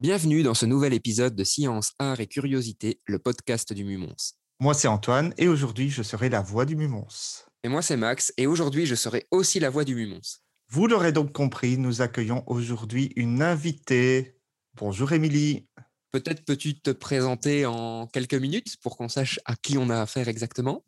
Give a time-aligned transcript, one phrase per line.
[0.00, 4.32] Bienvenue dans ce nouvel épisode de Science, Art et Curiosité, le podcast du Mumons.
[4.58, 7.44] Moi, c'est Antoine et aujourd'hui, je serai la voix du Mumons.
[7.64, 10.40] Et moi, c'est Max, et aujourd'hui, je serai aussi la voix du Mumons.
[10.70, 14.38] Vous l'aurez donc compris, nous accueillons aujourd'hui une invitée.
[14.72, 15.68] Bonjour Émilie.
[16.12, 20.28] Peut-être peux-tu te présenter en quelques minutes pour qu'on sache à qui on a affaire
[20.28, 20.82] exactement?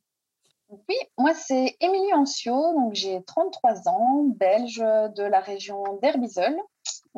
[0.70, 6.56] Oui, moi c'est Émilie Ancio, donc j'ai 33 ans, belge de la région d'Herbizol.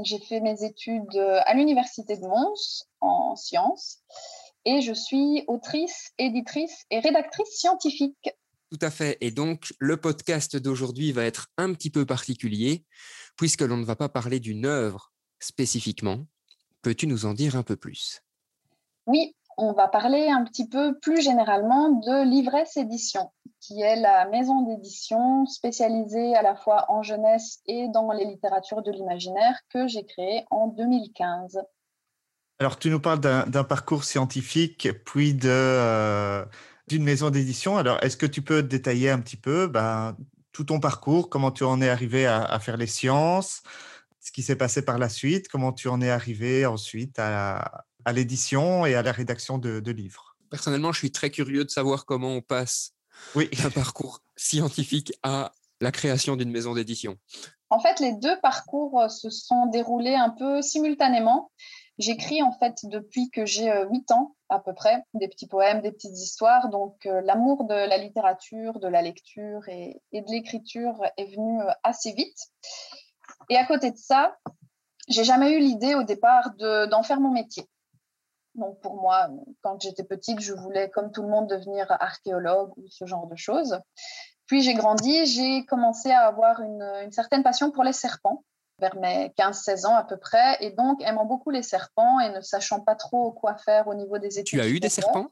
[0.03, 3.99] J'ai fait mes études à l'université de Mons en sciences
[4.65, 8.31] et je suis autrice, éditrice et rédactrice scientifique.
[8.71, 9.19] Tout à fait.
[9.21, 12.85] Et donc, le podcast d'aujourd'hui va être un petit peu particulier
[13.37, 16.27] puisque l'on ne va pas parler d'une œuvre spécifiquement.
[16.83, 18.21] Peux-tu nous en dire un peu plus?
[19.07, 24.29] Oui, on va parler un petit peu plus généralement de Livresse Édition, qui est la
[24.29, 29.87] maison d'édition spécialisée à la fois en jeunesse et dans les littératures de l'imaginaire que
[29.87, 31.61] j'ai créée en 2015.
[32.59, 36.45] Alors, tu nous parles d'un parcours scientifique, puis euh,
[36.87, 37.77] d'une maison d'édition.
[37.77, 40.17] Alors, est-ce que tu peux détailler un petit peu ben,
[40.53, 43.63] tout ton parcours, comment tu en es arrivé à, à faire les sciences,
[44.25, 48.13] ce qui s'est passé par la suite, comment tu en es arrivé ensuite à, à
[48.13, 52.07] l'édition et à la rédaction de, de, livres Personnellement, je suis très curieux de savoir
[52.07, 52.93] comment on passe
[53.35, 53.49] oui.
[53.63, 57.17] d'un parcours scientifique à la création d'une maison d'édition.
[57.71, 61.51] En fait, les deux parcours se sont déroulés un peu simultanément.
[61.99, 65.93] J'écris en fait depuis que j'ai 8 ans à peu près, des petits poèmes, des
[65.93, 66.69] petites histoires.
[66.69, 71.61] Donc euh, l'amour de la littérature, de la lecture et, et de l'écriture est venu
[71.61, 72.39] euh, assez vite.
[73.51, 74.37] Et à côté de ça,
[75.09, 77.65] j'ai jamais eu l'idée au départ d'en de, faire mon métier.
[78.55, 79.29] Donc pour moi,
[79.63, 83.37] quand j'étais petite, je voulais, comme tout le monde, devenir archéologue ou ce genre de
[83.37, 83.81] choses.
[84.47, 88.45] Puis j'ai grandi, j'ai commencé à avoir une, une, certaine passion pour les serpents
[88.79, 92.41] vers mes 15-16 ans à peu près, et donc aimant beaucoup les serpents et ne
[92.41, 94.59] sachant pas trop quoi faire au niveau des études.
[94.59, 95.29] Tu as eu des serpents?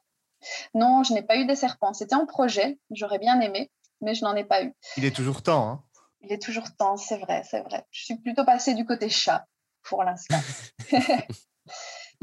[0.74, 1.92] Non, je n'ai pas eu des serpents.
[1.92, 4.74] C'était en projet, j'aurais bien aimé, mais je n'en ai pas eu.
[4.96, 5.68] Il est toujours temps.
[5.68, 5.82] Hein
[6.22, 7.84] Il est toujours temps, c'est vrai, c'est vrai.
[7.90, 9.44] Je suis plutôt passée du côté chat
[9.82, 10.38] pour l'instant.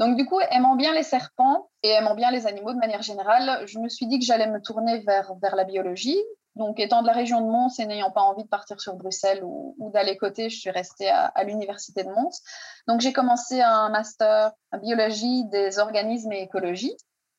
[0.00, 3.64] donc du coup, aimant bien les serpents et aimant bien les animaux de manière générale,
[3.66, 6.18] je me suis dit que j'allais me tourner vers, vers la biologie,
[6.56, 9.40] donc, étant de la région de Mons et n'ayant pas envie de partir sur Bruxelles
[9.44, 12.42] ou, d'aller côté, je suis restée à, à l'université de Mons.
[12.88, 16.94] Donc, j'ai commencé un master en biologie des organismes et écologie.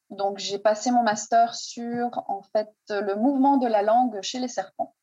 [0.09, 4.47] Donc, j'ai passé mon master sur, en fait, le mouvement de la langue chez les
[4.47, 4.95] serpents.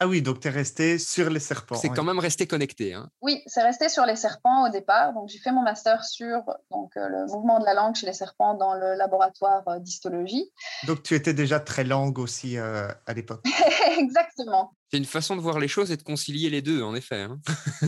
[0.00, 1.76] Ah oui, donc tu es resté sur les serpents.
[1.76, 1.94] C'est oui.
[1.94, 2.94] quand même resté connecté.
[2.94, 3.08] Hein.
[3.22, 5.12] Oui, c'est resté sur les serpents au départ.
[5.12, 8.12] Donc, j'ai fait mon master sur donc, euh, le mouvement de la langue chez les
[8.12, 10.50] serpents dans le laboratoire euh, d'histologie.
[10.88, 13.44] Donc, tu étais déjà très langue aussi euh, à l'époque.
[13.98, 14.72] Exactement.
[14.90, 17.22] C'est une façon de voir les choses et de concilier les deux, en effet.
[17.22, 17.38] Hein.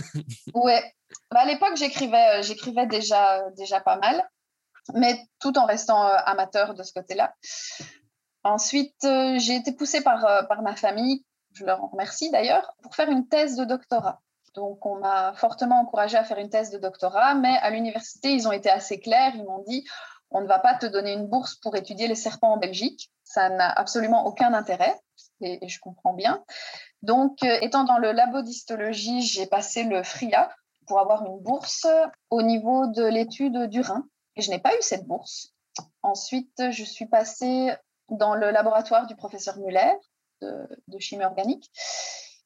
[0.55, 0.85] ouais.
[1.33, 4.23] Bah, à l'époque, j'écrivais, j'écrivais déjà, déjà pas mal,
[4.95, 7.35] mais tout en restant amateur de ce côté-là.
[8.45, 11.25] Ensuite, j'ai été poussée par, par ma famille
[11.57, 14.21] je leur remercie d'ailleurs, pour faire une thèse de doctorat.
[14.55, 18.49] Donc, on m'a fortement encouragée à faire une thèse de doctorat, mais à l'université, ils
[18.49, 19.33] ont été assez clairs.
[19.35, 19.85] Ils m'ont dit
[20.31, 23.11] on ne va pas te donner une bourse pour étudier les serpents en Belgique.
[23.23, 24.99] Ça n'a absolument aucun intérêt,
[25.41, 26.43] et, et, je comprends bien.
[27.03, 30.51] Donc, euh, étant dans le labo d'histologie, j'ai passé le FRIA
[30.87, 31.87] pour avoir une bourse
[32.31, 34.07] au niveau de l'étude du rein,
[34.37, 35.53] et je n'ai pas eu cette bourse.
[36.03, 37.73] Ensuite, je suis passée
[38.09, 39.93] dans le laboratoire du professeur Muller,
[40.41, 41.71] de, chimie organique.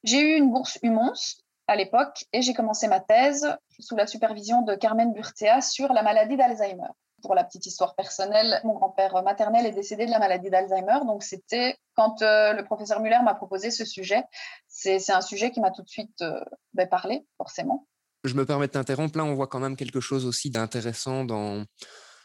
[0.05, 4.63] J'ai eu une bourse UMONS à l'époque et j'ai commencé ma thèse sous la supervision
[4.63, 6.89] de Carmen Burtea sur la maladie d'Alzheimer.
[7.23, 11.23] Pour la petite histoire personnelle, mon grand-père maternel est décédé de la maladie d'Alzheimer, donc
[11.23, 14.23] c'était quand euh, le professeur Muller m'a proposé ce sujet,
[14.69, 16.41] c'est un sujet qui m'a tout de suite euh,
[16.73, 17.87] ben, parlé, forcément.
[18.25, 21.63] Je me permets de t'interrompre, là on voit quand même quelque chose aussi d'intéressant dans,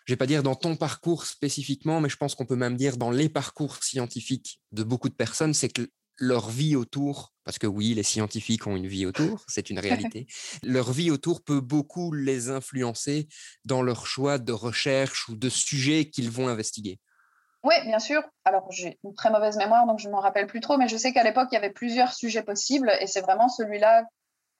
[0.05, 2.97] je vais pas dire dans ton parcours spécifiquement, mais je pense qu'on peut même dire
[2.97, 7.67] dans les parcours scientifiques de beaucoup de personnes, c'est que leur vie autour, parce que
[7.67, 10.27] oui, les scientifiques ont une vie autour, c'est une réalité,
[10.63, 13.27] leur vie autour peut beaucoup les influencer
[13.65, 16.99] dans leur choix de recherche ou de sujets qu'ils vont investiguer.
[17.63, 18.21] Oui, bien sûr.
[18.45, 20.97] Alors, j'ai une très mauvaise mémoire, donc je ne m'en rappelle plus trop, mais je
[20.97, 24.05] sais qu'à l'époque, il y avait plusieurs sujets possibles, et c'est vraiment celui-là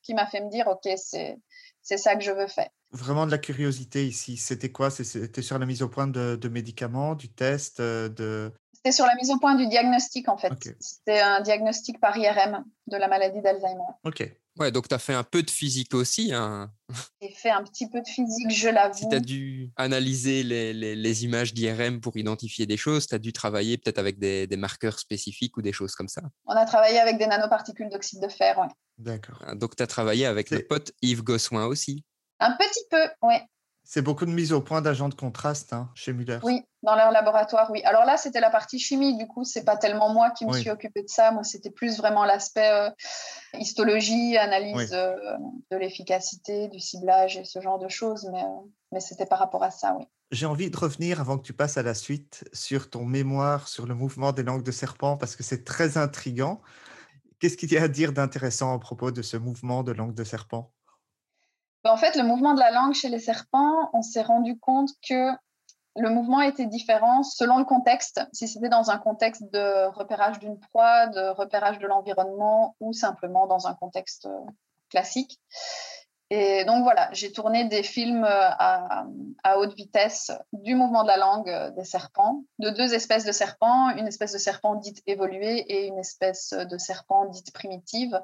[0.01, 2.69] qui m'a fait me dire, OK, c'est ça que je veux faire.
[2.95, 4.37] Vraiment de la curiosité ici.
[4.37, 4.89] C'était quoi?
[4.89, 8.51] C'était sur la mise au point de, médicaments, du test de...
[8.73, 10.53] C'était sur la mise au point du diagnostic, en fait.
[10.79, 13.81] C'était un diagnostic par IRM de la maladie d'Alzheimer.
[14.03, 14.31] OK.
[14.57, 16.31] Ouais, donc tu as fait un peu de physique aussi.
[16.33, 16.71] Hein.
[17.21, 18.97] J'ai fait un petit peu de physique, je l'avoue.
[18.97, 23.19] Si tu as dû analyser les, les, images d'IRM pour identifier des choses, tu as
[23.19, 26.21] dû travailler peut-être avec des, des, marqueurs spécifiques ou des choses comme ça.
[26.45, 28.67] On a travaillé avec des nanoparticules d'oxyde de fer, oui.
[28.97, 29.43] D'accord.
[29.45, 32.05] Ah, donc tu as travaillé avec le pote Yves Gossoin aussi.
[32.39, 33.35] Un petit peu, oui.
[33.87, 36.39] C'est beaucoup de mise au point d'agents de contraste hein, chez Muller.
[36.41, 37.83] Oui, dans leur laboratoire, oui.
[37.83, 40.71] Alors là, c'était la partie chimie, du coup, c'est pas tellement moi qui me suis
[40.71, 41.31] occupée de ça.
[41.31, 42.89] Moi, c'était plus vraiment l'aspect euh,
[43.59, 45.13] histologie, analyse euh,
[45.69, 49.63] de l'efficacité, du ciblage et ce genre de choses, mais, euh, mais c'était par rapport
[49.63, 50.05] à ça, oui.
[50.31, 53.85] J'ai envie de revenir, avant que tu passes à la suite, sur ton mémoire sur
[53.85, 56.59] le mouvement des langues de serpent, parce que c'est très intriguant.
[57.39, 60.23] Qu'est-ce qu'il y a à dire d'intéressant à propos de ce mouvement de langue de
[60.23, 60.73] serpent
[61.89, 65.31] en fait, le mouvement de la langue chez les serpents, on s'est rendu compte que
[65.97, 68.21] le mouvement était différent selon le contexte.
[68.33, 73.47] Si c'était dans un contexte de repérage d'une proie, de repérage de l'environnement ou simplement
[73.47, 74.39] dans un contexte euh,
[74.89, 75.39] classique.
[76.31, 79.05] Et donc voilà, j'ai tourné des films euh, à,
[79.43, 83.31] à, haute vitesse du mouvement de la langue euh, des serpents, de deux espèces de
[83.31, 88.19] serpents, une espèce de serpent dite évoluée et une espèce de serpent dite primitive.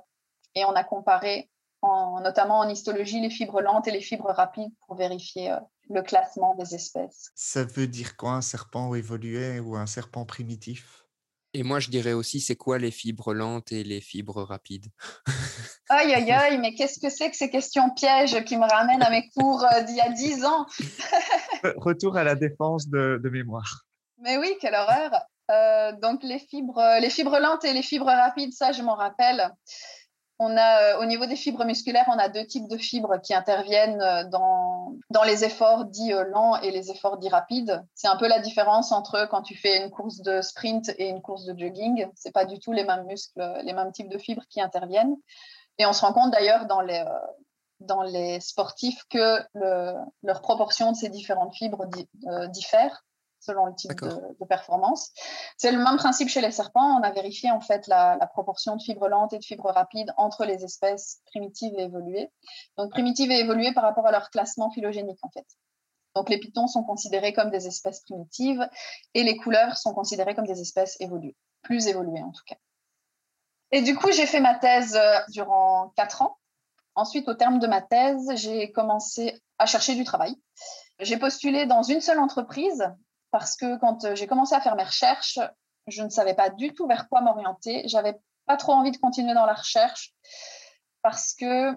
[0.55, 1.49] Et on a comparé
[1.83, 6.55] notamment en histologie, les fibres lentes et les fibres rapides pour vérifier euh, le classement
[6.55, 7.31] des espèces.
[7.35, 11.05] Ça veut dire quoi un serpent évolué ou un serpent primitif?
[11.53, 14.87] Et moi, je dirais aussi, c'est quoi les fibres lentes et les fibres rapides?
[15.89, 19.09] Aïe, aïe, aïe, mais qu'est-ce que c'est que ces questions pièges qui me ramènent à
[19.09, 20.65] mes cours euh, d'il y a dix ans?
[21.75, 23.83] Retour à la défense de, mémoire.
[24.19, 25.11] Mais oui, quelle horreur
[25.49, 29.51] euh, Donc les fibres, les fibres lentes et les fibres rapides, ça, je m'en rappelle.
[30.41, 34.23] Euh, au niveau des fibres musculaires, on a deux types de fibres qui interviennent euh,
[34.23, 37.83] dans, les efforts dits euh, lents et les efforts dits rapides.
[37.93, 41.21] C'est un peu la différence entre quand tu fais une course de sprint et une
[41.21, 42.07] course de jogging.
[42.15, 45.15] C'est pas du tout les mêmes muscles, les mêmes types de fibres qui interviennent.
[45.77, 49.39] Et on se rend compte d'ailleurs dans les sportifs que
[50.23, 51.85] leur proportion de ces différentes fibres
[52.49, 53.03] diffère
[53.41, 55.11] selon le type de, performance.
[55.57, 56.97] C'est le même principe chez les serpents.
[56.97, 60.45] On a vérifié en fait la, proportion de fibres lentes et de fibres rapides entre
[60.45, 62.29] les espèces primitives et évoluées.
[62.77, 65.45] Donc primitives et évoluées par rapport à leur classement phylogénique en fait.
[66.15, 68.67] Donc les pitons sont considérés comme des espèces primitives
[69.13, 72.57] et les couleurs sont considérées comme des espèces évoluées, plus évoluées en tout cas.
[73.71, 76.37] Et du coup, j'ai fait ma thèse euh, durant quatre ans.
[76.95, 80.35] Ensuite, au terme de ma thèse, j'ai commencé à chercher du travail.
[80.99, 82.83] J'ai postulé dans une seule entreprise
[83.31, 85.39] parce que quand euh, j'ai commencé à faire mes recherches,
[85.87, 87.87] je ne savais pas du tout vers quoi m'orienter.
[87.87, 90.13] J'avais pas trop envie de continuer dans la recherche
[91.01, 91.73] parce que,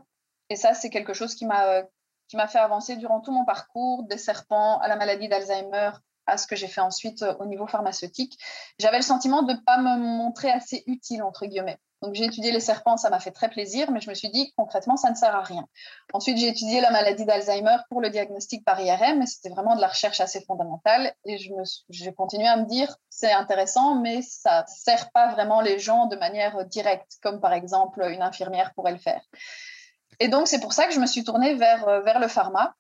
[0.50, 1.82] et ça c'est quelque chose qui m'a
[2.28, 5.90] qui m'a fait avancer durant tout mon parcours, des serpents à la maladie d'Alzheimer,
[6.26, 8.38] à ce que j'ai fait ensuite euh, au niveau pharmaceutique,
[8.78, 11.78] j'avais le sentiment de ne pas me montrer assez utile, entre guillemets.
[12.04, 14.52] Donc j'ai étudié les serpents, ça m'a fait très plaisir, mais je me suis dit
[14.58, 15.66] concrètement, ça ne sert à rien.
[16.12, 19.80] Ensuite, j'ai étudié la maladie d'Alzheimer pour le diagnostic par IRM, mais c'était vraiment de
[19.80, 21.14] la recherche assez fondamentale.
[21.24, 21.50] Et je
[21.88, 26.06] j'ai continué à me dire, c'est intéressant, mais ça ne sert pas vraiment les gens
[26.06, 29.22] de manière directe, comme par exemple une infirmière pourrait le faire.
[30.20, 32.74] Et donc, c'est pour ça que je me suis tournée vers, euh, vers le pharma,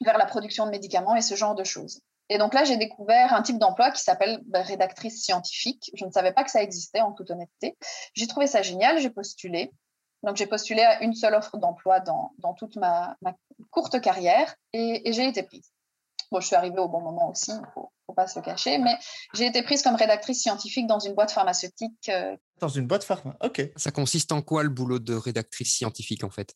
[0.00, 2.00] vers la production de médicaments et ce genre de choses.
[2.30, 5.90] Et donc là, j'ai découvert un type d'emploi qui s'appelle bah, rédactrice scientifique.
[5.94, 7.76] Je ne savais pas que ça existait, en toute honnêteté.
[8.14, 9.70] J'ai trouvé ça génial, j'ai postulé.
[10.22, 13.16] Donc j'ai postulé à une seule offre d'emploi dans, dans, toute ma,
[13.70, 15.70] courte carrière et, j'ai été prise.
[16.32, 18.78] Bon, je suis arrivée au bon moment aussi, il ne faut, pas se le cacher,
[18.78, 18.96] mais
[19.34, 22.08] j'ai été prise comme rédactrice scientifique dans une boîte pharmaceutique.
[22.08, 23.70] Euh, dans une boîte pharma, ok.
[23.76, 26.54] Ça consiste en quoi le boulot de rédactrice scientifique en fait?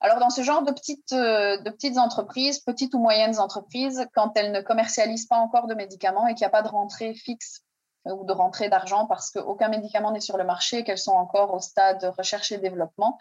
[0.00, 4.32] Alors, dans ce genre de petites, euh, de petites entreprises, petites ou moyennes entreprises, quand
[4.36, 7.62] elles ne commercialisent pas encore de médicaments et qu'il n'y a pas de rentrée fixe
[8.06, 11.12] euh, ou de rentrée d'argent parce qu'aucun médicament n'est sur le marché et qu'elles sont
[11.12, 13.18] encore au stade de recherche et développement,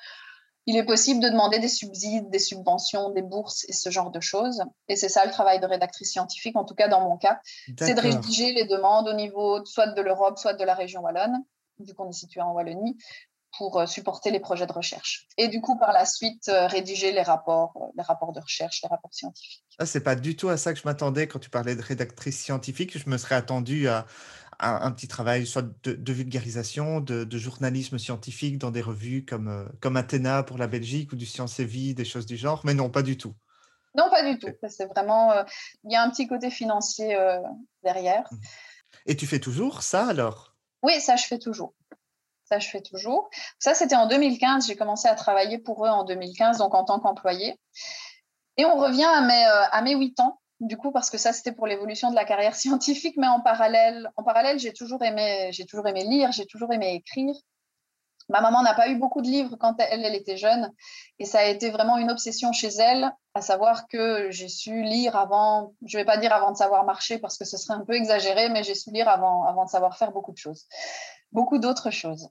[0.67, 4.19] il est possible de demander des subsides, des subventions, des bourses et ce genre de
[4.19, 4.61] choses.
[4.89, 7.39] Et c'est ça le travail de rédactrice scientifique, en tout cas dans mon cas.
[7.79, 11.41] C'est de rédiger les demandes au niveau soit de l'Europe, soit de la région wallonne,
[11.79, 12.97] vu qu'on est situé en Wallonie,
[13.57, 15.27] pour euh, supporter les projets de recherche.
[15.37, 18.81] Et du coup, par la suite, euh, rédiger les rapports, euh, les rapports de recherche,
[18.83, 19.63] les rapports scientifiques.
[19.79, 22.39] Ah, c'est pas du tout à ça que je m'attendais quand tu parlais de rédactrice
[22.39, 22.97] scientifique.
[22.97, 24.05] Je me serais attendu à,
[24.59, 30.41] un petit travail soit de, vulgarisation, de, journalisme scientifique dans des revues comme, comme Athéna
[30.41, 33.03] pour la Belgique ou du Science et Vie, des choses du genre, mais non, pas
[33.03, 33.35] du tout.
[33.95, 34.47] Non, pas du tout.
[34.67, 35.31] C'est vraiment,
[35.83, 37.15] il y a un petit côté financier
[37.83, 38.27] derrière.
[38.31, 38.37] Mmh.
[39.05, 40.55] Et tu fais toujours ça alors?
[40.81, 41.75] Oui, ça je fais toujours.
[42.49, 43.29] Ça, je fais toujours.
[43.59, 44.67] Ça, c'était en 2015.
[44.67, 47.59] J'ai commencé à travailler pour eux en 2015, donc en tant qu'employé.
[48.57, 51.51] Et on revient à mes, à mes 8 ans, du coup, parce que ça, c'était
[51.51, 55.87] pour l'évolution de la carrière scientifique, mais en parallèle, en parallèle j'ai toujours, aimé, toujours
[55.87, 57.35] aimé lire, j'ai toujours aimé écrire.
[58.29, 60.73] Ma maman n'a pas eu beaucoup de livres quand elle, elle était jeune,
[61.17, 65.15] et ça a été vraiment une obsession chez elle, à savoir que j'ai su lire
[65.15, 67.85] avant, je ne vais pas dire avant de savoir marcher parce que ce serait un
[67.85, 70.67] peu exagéré, mais j'ai su lire avant, avant de savoir faire beaucoup de choses,
[71.31, 72.27] beaucoup d'autres choses.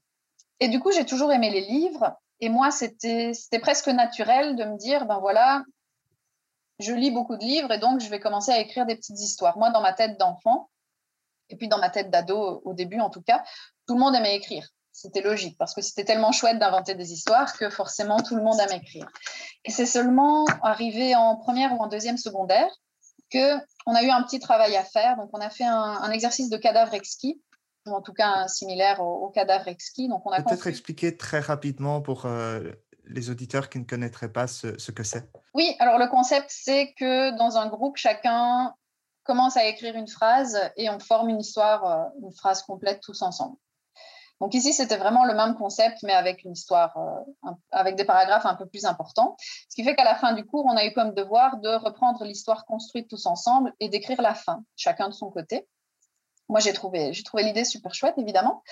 [0.60, 4.76] Et du coup, j'ai toujours aimé les livres, et moi, c'était presque naturel de me
[4.76, 5.62] dire, ben voilà,
[6.78, 9.56] je lis beaucoup de livres et donc je vais commencer à écrire des petites histoires.
[9.56, 10.68] Moi, dans ma tête d'enfant,
[11.48, 13.42] et puis dans ma tête d'ado au début en tout cas,
[13.86, 14.68] tout le monde aimait écrire.
[14.92, 18.58] C'était logique parce que c'était tellement chouette d'inventer des histoires que forcément tout le monde
[18.60, 19.06] aime écrire.
[19.64, 22.70] Et c'est seulement arrivé en première ou en deuxième secondaire
[23.30, 25.16] que on a eu un petit travail à faire.
[25.16, 27.40] Donc on a fait un, exercice de cadavre exquis
[27.86, 30.08] ou en tout cas similaire au, cadavre exquis.
[30.08, 32.72] Donc on a peut-être expliquer très rapidement pour euh,
[33.06, 37.36] les auditeurs qui ne connaîtraient pas ce, que c'est Oui, alors le concept, c'est que
[37.38, 38.74] dans un groupe, chacun
[39.24, 43.22] commence à écrire une phrase et on forme une histoire, euh, une phrase complète tous
[43.22, 43.56] ensemble.
[44.40, 48.44] Donc ici, c'était vraiment le même concept, mais avec une histoire, euh, avec des paragraphes
[48.44, 49.36] un peu plus importants.
[49.40, 52.22] Ce qui fait qu'à la fin du cours, on a eu comme devoir de reprendre
[52.24, 55.66] l'histoire construite tous ensemble et d'écrire la fin, chacun de son côté.
[56.48, 58.62] Moi, j'ai trouvé, trouvé l'idée super chouette, évidemment.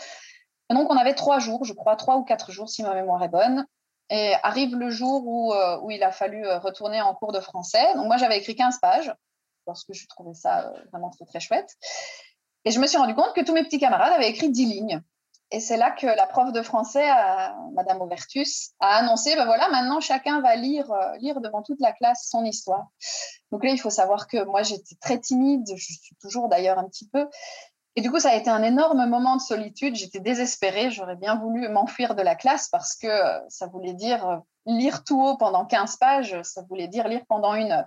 [0.70, 3.28] Donc, on avait trois jours, je crois, trois ou quatre jours, si ma mémoire est
[3.28, 3.66] bonne,
[4.10, 7.94] et arrive le jour où, euh, il a fallu euh, retourner en cours de français.
[7.94, 9.12] Donc moi, j'avais écrit 15 pages
[9.64, 11.74] parce que je trouvais ça euh, vraiment très, très chouette.
[12.64, 15.02] Et je me suis rendu compte que tous mes petits camarades avaient écrit 10 lignes.
[15.54, 17.08] Et c'est là que la prof de français,
[17.74, 22.28] Madame Auvertus, a annoncé, ben voilà, maintenant chacun va lire, lire devant toute la classe
[22.28, 22.88] son histoire.
[23.52, 26.88] Donc là, il faut savoir que moi, j'étais très timide, je suis toujours d'ailleurs un
[26.88, 27.28] petit peu,
[27.96, 29.94] et du coup, ça a été un énorme moment de solitude.
[29.94, 30.90] J'étais désespérée.
[30.90, 35.04] J'aurais bien voulu m'enfuir de la classe parce que euh, ça voulait dire euh, lire
[35.04, 36.36] tout haut pendant 15 pages.
[36.42, 37.86] Ça voulait dire lire pendant une heure.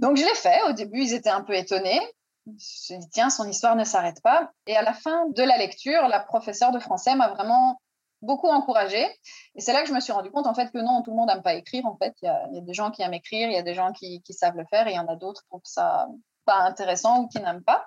[0.00, 0.60] Donc, je l'ai fait.
[0.68, 2.00] Au début, ils étaient un peu étonnés.
[2.46, 4.50] Je me tiens, son histoire ne s'arrête pas.
[4.66, 7.80] Et à la fin de la lecture, la professeure de français m'a vraiment
[8.20, 9.06] beaucoup encouragée.
[9.54, 11.16] Et c'est là que je me suis rendu compte, en fait, que non, tout le
[11.16, 11.86] monde n'aime pas écrire.
[11.86, 13.92] En fait, il y, a, des gens qui aiment écrire, il y a des gens
[13.92, 16.08] qui, qui savent le faire, et il y en a d'autres qui trouvent ça
[16.44, 17.86] pas intéressant ou qui n'aiment pas.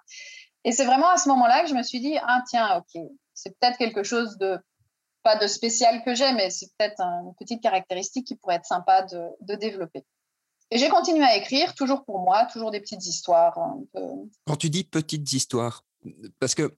[0.63, 3.01] Et c'est vraiment à ce moment-là que je me suis dit, ah tiens, ok,
[3.33, 4.59] c'est peut-être quelque chose de,
[5.24, 9.03] pas de spécial que j'ai, mais c'est peut-être une petite caractéristique qui pourrait être sympa
[9.03, 10.05] de, de développer.
[10.72, 13.57] Et j'ai continué à écrire, toujours pour moi, toujours des petites histoires.
[14.45, 15.84] Quand tu dis petites histoires,
[16.39, 16.75] parce que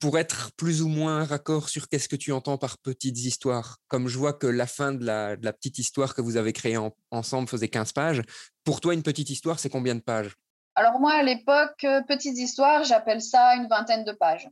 [0.00, 4.08] pour être plus ou moins raccord sur qu'est-ce que tu entends par petites histoires, comme
[4.08, 6.78] je vois que la fin de la, de la petite histoire que vous avez créée
[7.10, 8.22] ensemble faisait 15 pages,
[8.64, 10.36] pour toi, une petite histoire, c'est combien de pages?
[10.74, 14.48] Alors moi, à l'époque, euh, petites histoires, j'appelle ça une vingtaine de pages.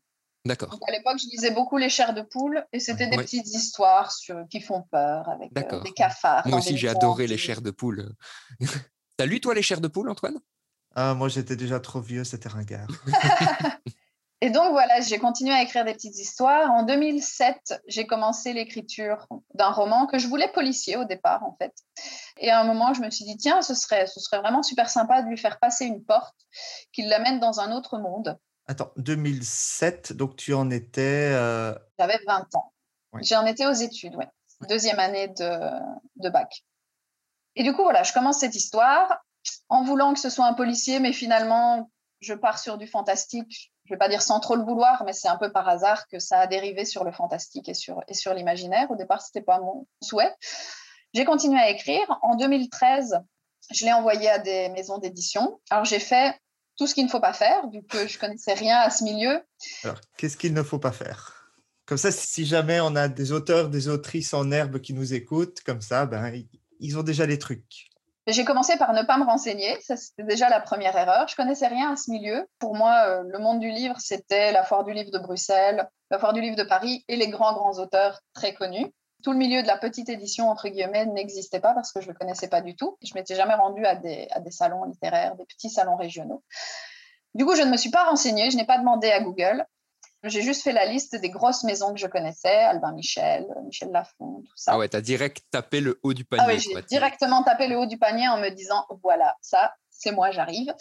[0.47, 0.79] D'accord.
[0.87, 4.47] À l'époque, je lisais beaucoup les chairs de poule et c'était des petites histoires sur,
[4.51, 6.47] qui font peur avec euh, des cafards.
[6.47, 8.13] Moi aussi, j'ai adoré les chairs de poule.
[9.17, 10.39] T'as lu toi les chairs de poule, Antoine?
[10.95, 12.89] Ah, Moi, j'étais déjà trop vieux, c'était ringard.
[14.41, 16.71] Et donc voilà, j'ai continué à écrire des petites histoires.
[16.71, 21.73] En 2007, j'ai commencé l'écriture d'un roman que je voulais policier au départ en fait.
[22.37, 24.91] Et à un moment, je me suis dit tiens, ce serait, ce serait vraiment super
[24.91, 26.37] sympa de lui faire passer une porte,
[26.93, 28.39] qu'il l'amène dans un autre monde.
[28.67, 32.73] Attends, 2007, donc tu en étais euh, J'avais 20 ans.
[33.21, 34.29] J'en étais aux études, ouais.
[34.69, 35.61] Deuxième année de,
[36.17, 36.65] de bac.
[37.57, 39.25] Et du coup, voilà, je commence cette histoire
[39.69, 41.91] en voulant que ce soit un policier, mais finalement,
[42.21, 45.13] je pars sur du fantastique je ne vais pas dire sans trop le vouloir, mais
[45.13, 48.15] c'est un peu par hasard que ça a dérivé sur le fantastique et sur, et
[48.15, 48.91] sur l'imaginaire.
[48.91, 50.35] Au départ, ce n'était pas mon souhait.
[51.13, 52.19] J'ai continué à écrire.
[52.23, 53.21] En 2013,
[53.71, 55.61] je l'ai envoyé à des maisons d'édition.
[55.69, 56.35] Alors, j'ai fait
[56.77, 59.41] tout ce qu'il ne faut pas faire, vu que je connaissais rien à ce milieu.
[59.85, 61.53] Alors, qu'est-ce qu'il ne faut pas faire?
[61.87, 65.61] Comme ça, si jamais on a des auteurs, des autrices en herbe qui nous écoutent,
[65.61, 66.33] comme ça, ben,
[66.81, 67.91] ils ont déjà les trucs.
[68.27, 71.29] J'ai commencé par ne pas me renseigner, ça c'était déjà la première erreur.
[71.29, 72.47] Je connaissais rien à ce milieu.
[72.59, 76.19] Pour moi, euh, le monde du livre, c'était la foire du livre de Bruxelles, la
[76.19, 78.87] foire du livre de Paris et les grands, grands auteurs très connus.
[79.25, 82.13] Tout le milieu de la petite édition, entre guillemets, n'existait pas parce que je ne
[82.13, 82.99] le connaissais pas du tout.
[83.03, 86.45] Je m'étais jamais rendue à des, à des salons littéraires, des petits salons régionaux.
[87.35, 89.65] Du coup, je ne me suis pas renseignée, je n'ai pas demandé à Google.
[90.25, 94.43] J'ai juste fait la liste des grosses maisons que je connaissais, Albin Michel, Michel Lafon,
[94.43, 94.73] tout ça.
[94.73, 96.45] Ah ouais, tu as direct tapé le haut du panier.
[96.47, 100.13] Ah oui, j'ai directement tapé le haut du panier en me disant voilà, ça, c'est
[100.13, 100.75] moi, j'arrive.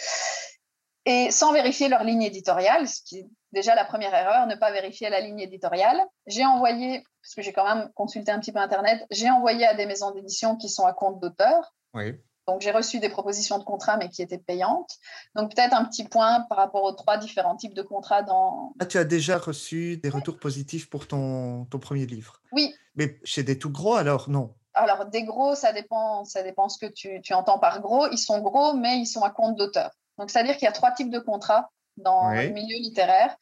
[1.06, 4.72] Et sans vérifier leur ligne éditoriale, ce qui est déjà la première erreur, ne pas
[4.72, 6.02] vérifier la ligne éditoriale.
[6.28, 9.74] J'ai envoyé, parce que j'ai quand même consulté un petit peu Internet, j'ai envoyé à
[9.74, 11.74] des maisons d'édition qui sont à compte d'auteur.
[11.94, 12.14] Oui.
[12.48, 14.98] Donc, j'ai reçu des propositions de contrats, mais qui étaient payantes.
[15.36, 18.74] Donc, peut-être un petit point par rapport aux trois différents types de contrats dans...
[18.80, 22.42] Ah, tu as déjà reçu des retours positifs pour ton, ton premier livre?
[22.52, 22.76] Oui.
[22.96, 26.80] Mais chez des tout gros, alors non alors des gros, ça dépend, ça dépend ce
[26.80, 28.08] que tu, tu entends par gros.
[28.12, 29.92] Ils sont gros, mais ils sont à compte d'auteur.
[30.18, 32.48] Donc, c'est-à-dire qu'il y a trois types de contrats dans Oui.
[32.48, 33.36] le milieu littéraire.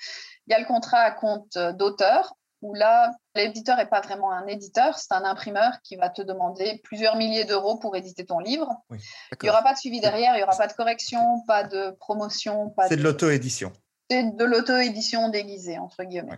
[0.48, 4.32] Il y a le contrat à compte euh, d'auteur, où là, l'éditeur n'est pas vraiment
[4.32, 8.38] un éditeur, c'est un imprimeur qui va te demander plusieurs milliers d'euros pour éditer ton
[8.40, 8.70] livre.
[8.92, 8.98] Il
[9.44, 12.72] n'y aura pas de suivi derrière, il n'y aura pas de correction, pas de promotion,
[12.88, 13.72] C'est de l'auto-édition.
[14.10, 16.38] c'est de l'auto-édition déguisée, entre guillemets.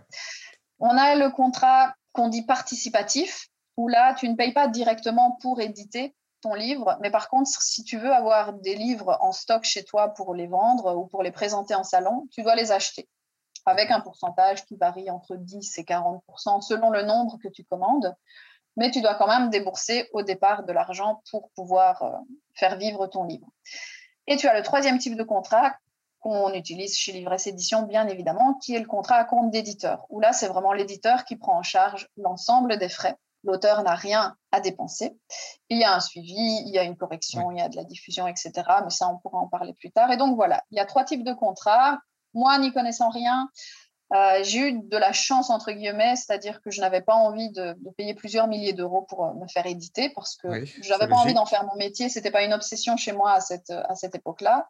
[0.80, 5.60] On a le contrat qu'on dit participatif, où là, tu ne payes pas directement pour
[5.60, 6.16] éditer
[6.52, 10.36] livre, mais par contre, si tu veux avoir des livres en stock chez toi pour
[10.36, 13.08] les vendre ou pour les présenter en salon, tu dois les acheter
[13.66, 18.16] avec un pourcentage qui varie entre 10 et 40% selon le nombre que tu commandes.
[18.76, 22.12] Mais tu dois quand même débourser au départ de l'argent pour pouvoir euh,
[22.56, 23.48] faire vivre ton livre.
[24.26, 25.76] Et tu as le troisième type de contrat
[26.20, 30.20] qu'on utilise chez Livresse Édition, bien évidemment, qui est le contrat à compte d'éditeur, où
[30.22, 33.18] là, c'est vraiment l'éditeur qui prend en charge l'ensemble des frais.
[33.44, 35.18] L'auteur n'a rien à dépenser.
[35.70, 37.84] Il y a un suivi, il y a une correction, il y a de la
[37.84, 38.52] diffusion, etc.
[38.84, 40.12] Mais ça, on pourra en parler plus tard.
[40.12, 42.00] Et donc, voilà, il y a trois types de contrats.
[42.34, 43.50] Moi, n'y connaissant rien,
[44.14, 47.76] euh, j'ai eu de la chance, entre guillemets, c'est-à-dire que je n'avais pas envie de,
[47.80, 51.08] de payer plusieurs milliers d'euros pour euh, me faire éditer parce que Oui, je n'avais
[51.08, 52.10] pas envie d'en faire mon métier.
[52.10, 54.70] Ce n'était pas une obsession chez moi à cette, à cette époque-là.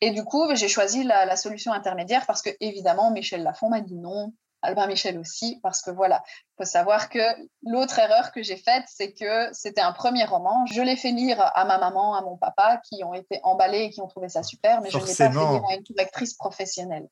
[0.00, 3.80] Et du coup, j'ai choisi la, la solution intermédiaire parce que, évidemment, Michel Lafon m'a
[3.80, 4.32] dit non.
[4.62, 7.20] Albin Michel aussi, parce que voilà, il faut savoir que
[7.62, 10.66] l'autre erreur que j'ai faite, c'est que c'était un premier roman.
[10.66, 13.90] Je l'ai fait lire à ma maman, à mon papa, qui ont été emballés et
[13.90, 16.34] qui ont trouvé ça super, mais je ne l'ai pas fait lire à une correctrice
[16.34, 17.08] professionnelle.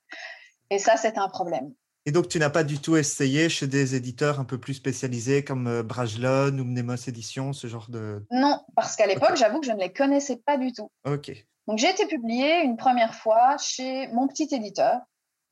[0.71, 1.73] Et ça, c'est un problème.
[2.09, 5.43] Et donc, tu n'as pas du tout essayé chez des éditeurs un peu plus spécialisés
[5.43, 8.25] comme euh, Brajlon ou Mnemos Édition, ce genre de.
[8.31, 10.88] Non, parce qu'à l'époque, j'avoue que je ne les connaissais pas du tout.
[11.05, 11.33] Ok.
[11.67, 15.00] Donc, j'ai été publiée une première fois chez mon petit éditeur,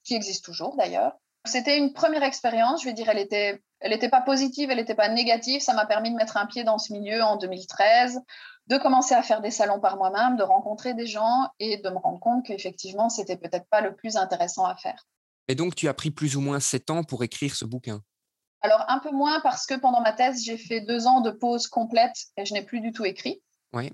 [0.04, 1.16] qui existe toujours d'ailleurs.
[1.46, 4.94] C'était une première expérience, je vais dire, elle était, elle n'était pas positive, elle n'était
[4.94, 5.60] pas négative.
[5.60, 8.20] Ça m'a permis de mettre un pied dans ce milieu en 2013,
[8.68, 11.98] de commencer à faire des salons par moi-même, de rencontrer des gens et de me
[11.98, 15.06] rendre compte qu'effectivement, c'était peut-être pas le plus intéressant à faire.
[15.48, 18.00] Et donc, tu as pris plus ou moins sept ans pour écrire ce bouquin?
[18.62, 21.66] Alors, un peu moins parce que pendant ma thèse, j'ai fait deux ans de pause
[21.66, 23.42] complète et je n'ai plus du tout écrit.
[23.74, 23.92] Oui.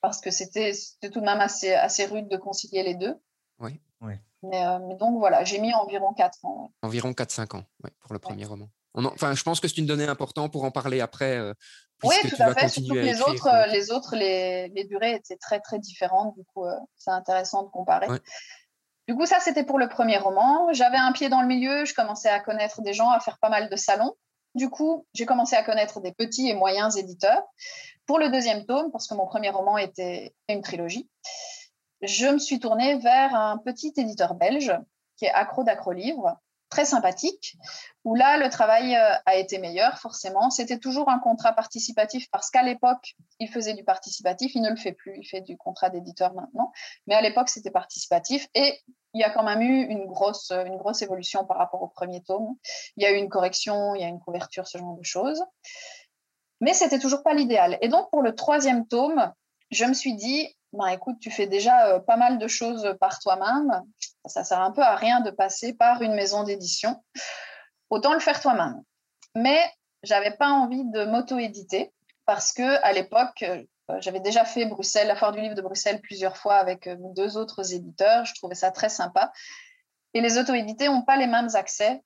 [0.00, 3.16] Parce que c'était c'était tout de même assez, assez rude de concilier les deux.
[3.58, 3.80] Oui.
[4.42, 6.62] Mais, euh, mais donc voilà, j'ai mis environ quatre ans.
[6.62, 6.88] ouais.
[6.88, 8.68] Environ 4-5 ans ouais, pour le premier roman.
[8.94, 11.36] Enfin, je pense que c'est une donnée importante pour en parler après.
[11.36, 11.52] euh,
[12.04, 12.68] Oui, tout tu à fait.
[12.68, 16.34] Surtout que les écrire, autres, euh, les, autres les, les durées étaient très, très différentes.
[16.36, 18.08] Du coup, euh, c'est intéressant de comparer.
[18.08, 18.20] Ouais.
[19.08, 20.72] Du coup, ça, c'était pour le premier roman.
[20.72, 21.84] J'avais un pied dans le milieu.
[21.84, 24.14] Je commençais à connaître des gens, à faire pas mal de salons.
[24.54, 27.42] Du coup, j'ai commencé à connaître des petits et moyens éditeurs.
[28.06, 31.10] Pour le deuxième tome, parce que mon premier roman était une trilogie,
[32.02, 34.72] je me suis tournée vers un petit éditeur belge
[35.16, 37.56] qui est Accro d'Accro Livre, très sympathique,
[38.04, 40.50] où là, le travail euh, a été meilleur, forcément.
[40.50, 44.76] C'était toujours un contrat participatif parce qu'à l'époque, il faisait du participatif, il ne le
[44.76, 46.72] fait plus, il fait du contrat d'éditeur maintenant.
[47.06, 48.80] Mais à l'époque, c'était participatif et
[49.14, 52.22] il y a quand même eu une grosse, une grosse évolution par rapport au premier
[52.22, 52.56] tome.
[52.96, 55.42] Il y a eu une correction, il y a une couverture, ce genre de choses.
[56.60, 57.78] Mais c'était toujours pas l'idéal.
[57.80, 59.32] Et donc, pour le troisième tome,
[59.70, 63.18] je me suis dit, ben, écoute, tu fais déjà euh, pas mal de choses par
[63.18, 63.82] toi-même.
[64.26, 67.02] Ça sert un peu à rien de passer par une maison d'édition.
[67.90, 68.82] Autant le faire toi-même.
[69.34, 69.60] Mais
[70.02, 71.92] j'avais pas envie de m'auto-éditer
[72.26, 73.62] parce que à l'époque, euh,
[74.00, 77.36] j'avais déjà fait Bruxelles, la foire du livre de Bruxelles plusieurs fois avec euh, deux
[77.36, 78.24] autres éditeurs.
[78.24, 79.32] Je trouvais ça très sympa.
[80.14, 82.02] Et les auto-édités n'ont pas les mêmes accès,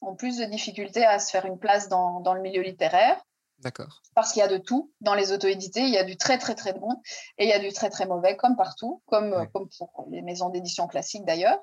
[0.00, 3.20] ont plus de difficultés à se faire une place dans, dans le milieu littéraire
[3.60, 4.02] D'accord.
[4.14, 5.80] parce qu'il y a de tout dans les auto-édités.
[5.82, 7.00] Il y a du très, très, très bon
[7.38, 9.48] et il y a du très, très mauvais, comme partout, comme, Ouais.
[9.52, 11.58] comme pour les maisons d'édition classiques d'ailleurs.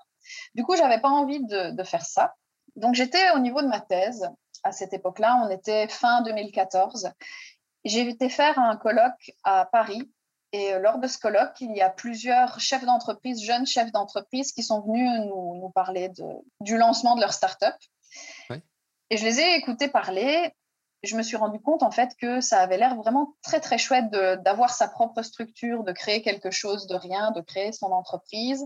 [0.56, 2.34] Du coup, j'avais pas envie de, de faire ça.
[2.76, 4.28] Donc, j'étais au niveau de ma thèse.
[4.64, 7.12] À cette époque-là, on était fin 2014.
[7.86, 10.10] J'ai été faire un colloque à Paris.
[10.54, 14.52] Et euh, lors de ce colloque, il y a plusieurs chefs d'entreprise, jeunes chefs d'entreprise,
[14.52, 16.24] qui sont venus nous, nous parler de,
[16.62, 17.76] du lancement de leur start-up.
[19.10, 20.56] Et je les ai écoutés parler
[21.04, 24.10] je me suis rendu compte en fait que ça avait l'air vraiment très très chouette
[24.10, 28.66] d'avoir sa propre structure, de créer quelque chose de rien, de créer son entreprise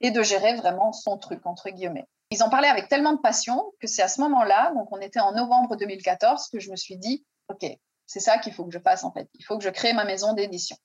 [0.00, 2.06] et de gérer vraiment son truc entre guillemets.
[2.32, 5.20] Ils en parlaient avec tellement de passion que c'est à ce moment-là, donc on était
[5.20, 7.66] en novembre 2014, que je me suis dit, ok,
[8.06, 9.28] c'est ça qu'il faut que je fasse en fait.
[9.34, 10.76] Il faut que je crée ma maison d'édition.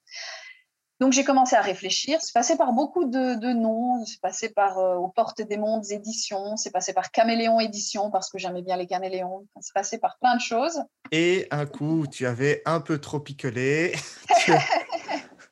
[1.00, 2.22] Donc j'ai commencé à réfléchir.
[2.22, 4.04] C'est passé par beaucoup de, de noms.
[4.06, 6.56] C'est passé par euh, aux portes des mondes éditions.
[6.56, 9.46] C'est passé par Caméléon édition parce que j'aimais bien les caméléons.
[9.60, 10.82] C'est passé par plein de choses.
[11.12, 13.94] Et un coup, tu avais un peu trop picolé.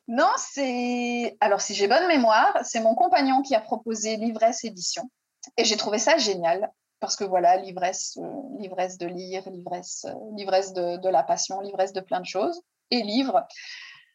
[0.06, 5.10] Non, c'est alors si j'ai bonne mémoire, c'est mon compagnon qui a proposé Livresse édition
[5.56, 8.18] et j'ai trouvé ça génial parce que voilà, l'ivresse,
[8.58, 13.02] l'ivresse de lire, l'ivresse, l'ivresse de, de, la passion, l'ivresse de plein de choses, et
[13.02, 13.46] livre.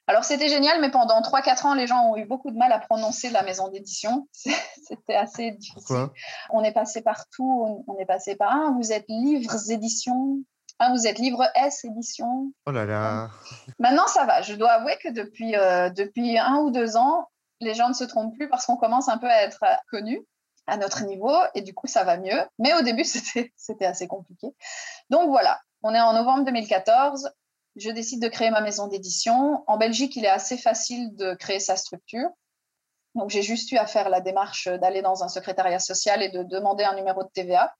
[0.09, 2.79] Alors c'était génial, mais pendant 3-4 ans, les gens ont eu beaucoup de mal à
[2.79, 4.27] prononcer la maison d'édition.
[4.33, 6.07] C'était assez difficile.
[6.49, 10.39] on est passé partout, on est passé par un, vous êtes livres éditions,
[10.79, 12.51] ah, vous êtes livre S édition.
[12.65, 13.29] Oh là là.
[13.77, 14.41] Maintenant, ça va.
[14.41, 17.27] Je dois avouer que depuis, euh, depuis un ou deux ans,
[17.59, 20.25] les gens ne se trompent plus parce qu'on commence un peu à être connus
[20.65, 22.41] à notre niveau et du coup, ça va mieux.
[22.57, 23.03] Mais au début,
[23.55, 24.47] c'était assez compliqué.
[25.11, 27.29] Donc voilà, on est en novembre 2014
[27.75, 29.63] je décide de créer ma maison d'édition.
[29.67, 32.29] En Belgique, il est assez facile de créer sa structure.
[33.15, 36.43] Donc, j'ai juste eu à faire la démarche d'aller dans un secrétariat social et de
[36.43, 37.73] demander un numéro de TVA.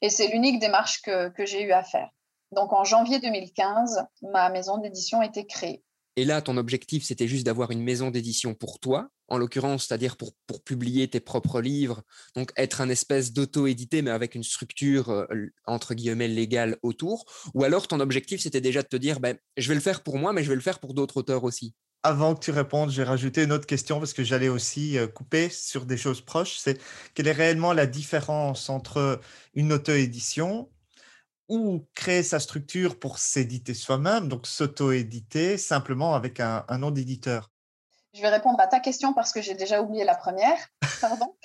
[0.00, 2.10] Et c'est l'unique démarche que, j'ai eu à faire.
[2.52, 5.82] Donc, en janvier 2015, ma maison d'édition était créée.
[6.16, 10.18] Et là, ton objectif, c'était juste d'avoir une maison d'édition pour toi, en l'occurrence, c'est-à-dire
[10.18, 12.02] pour, pour, publier tes propres livres,
[12.36, 15.26] donc être un espèce d'auto-édité, mais avec une structure, euh,
[15.66, 17.24] entre guillemets, légale autour.
[17.54, 20.18] Ou alors, ton objectif, c'était déjà de te dire, ben, je vais le faire pour
[20.18, 21.74] moi, mais je vais le faire pour d'autres auteurs aussi.
[22.02, 25.48] Avant que tu répondes, j'ai rajouté une autre question parce que j'allais aussi euh, couper
[25.48, 26.58] sur des choses proches.
[26.58, 26.78] C'est
[27.14, 29.20] quelle est réellement la différence entre
[29.54, 30.68] une auto-édition
[31.52, 37.50] ou créer sa structure pour s'éditer soi-même, donc s'auto-éditer simplement avec un, nom d'éditeur?
[38.14, 40.56] Je vais répondre à ta question parce que j'ai déjà oublié la première.
[41.02, 41.36] Pardon.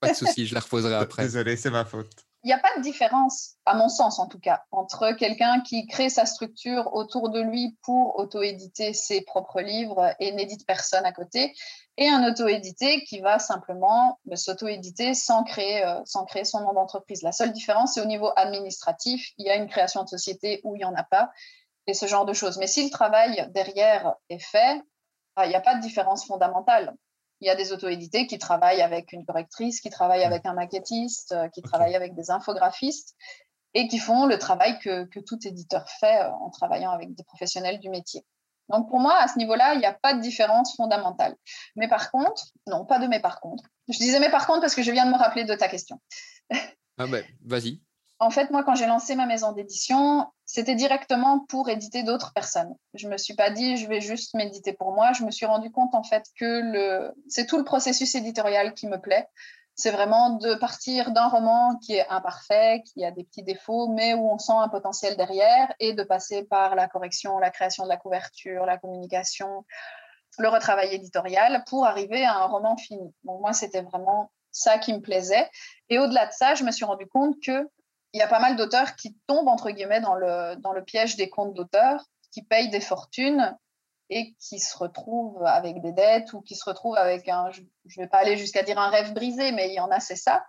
[0.00, 1.22] Pas de souci, je la reposerai après.
[1.22, 2.25] Désolé, c'est ma faute.
[2.46, 5.88] Il n'y a pas de différence, à mon sens en tout cas, entre quelqu'un qui
[5.88, 11.10] crée sa structure autour de lui pour auto-éditer ses propres livres et n'édite personne à
[11.10, 11.56] côté,
[11.96, 16.72] et un auto-édité qui va simplement bah, s'auto-éditer sans, créer, euh, sans créer son nom
[16.72, 17.22] d'entreprise.
[17.22, 19.32] La seule différence, c'est au niveau administratif.
[19.38, 21.32] Il y a une création de société où il n'y en a pas,
[21.88, 22.58] et ce genre de choses.
[22.58, 24.80] Mais si le travail derrière est fait,
[25.34, 26.94] bah, il n'y a pas de différence fondamentale.
[27.40, 31.32] Il y a des auto-édités qui travaillent avec une correctrice, qui travaillent avec un maquettiste,
[31.32, 33.14] euh, qui travaillent avec des infographistes
[33.74, 37.24] et qui font le travail que, que tout éditeur fait euh, en travaillant avec des
[37.24, 38.24] professionnels du métier.
[38.68, 41.36] Donc pour moi, à ce niveau-là, il n'y a pas de différence fondamentale.
[41.76, 43.64] Mais par contre, non, pas de mais par contre.
[43.88, 46.00] Je disais mais par contre parce que je viens de me rappeler de ta question.
[46.98, 47.80] Ah ben, vas-y.
[48.18, 52.74] En fait, moi, quand j'ai lancé ma maison d'édition, c'était directement pour éditer d'autres personnes.
[52.94, 55.12] Je me suis pas dit, je vais juste m'éditer pour moi.
[55.12, 58.98] Je me suis rendu compte, en fait, que c'est tout le processus éditorial qui me
[58.98, 59.28] plaît
[59.76, 64.14] c'est vraiment de partir d'un roman qui est imparfait, qui a des petits défauts, mais
[64.14, 67.90] où on sent un potentiel derrière, et de passer par la correction, la création de
[67.90, 69.66] la couverture, la communication,
[70.38, 73.12] le retravail éditorial pour arriver à un roman fini.
[73.24, 75.48] Donc moi, c'était vraiment ça qui me plaisait.
[75.90, 77.36] Et au-delà de ça, je me suis rendu compte
[78.12, 81.16] qu'il y a pas mal d'auteurs qui tombent, entre guillemets, dans le, dans le piège
[81.16, 83.56] des comptes d'auteurs, qui payent des fortunes
[84.10, 88.04] et qui se retrouvent avec des dettes ou qui se retrouvent avec un, je ne
[88.04, 90.44] vais pas aller jusqu'à dire un rêve brisé, mais il y en a, c'est ça.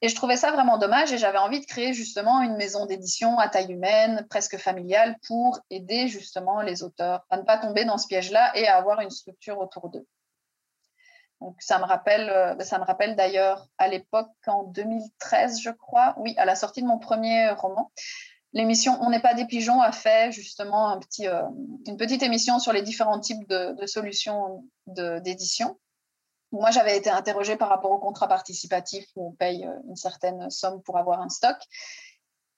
[0.00, 3.38] Et je trouvais ça vraiment dommage et j'avais envie de créer justement une maison d'édition
[3.38, 7.98] à taille humaine, presque familiale, pour aider justement les auteurs à ne pas tomber dans
[7.98, 10.06] ce piège-là et à avoir une structure autour d'eux.
[11.40, 16.14] Donc ça me rappelle, euh, ça me rappelle d'ailleurs à l'époque en 2013, je crois,
[16.18, 17.92] oui, à la sortie de mon premier roman,
[18.54, 21.42] L'émission On n'est pas des pigeons a fait justement euh,
[21.86, 25.78] une petite émission sur les différents types de, solutions d'édition.
[26.50, 30.48] Moi, j'avais été interrogée par rapport au contrat participatif où on paye euh, une certaine
[30.48, 31.58] somme pour avoir un stock.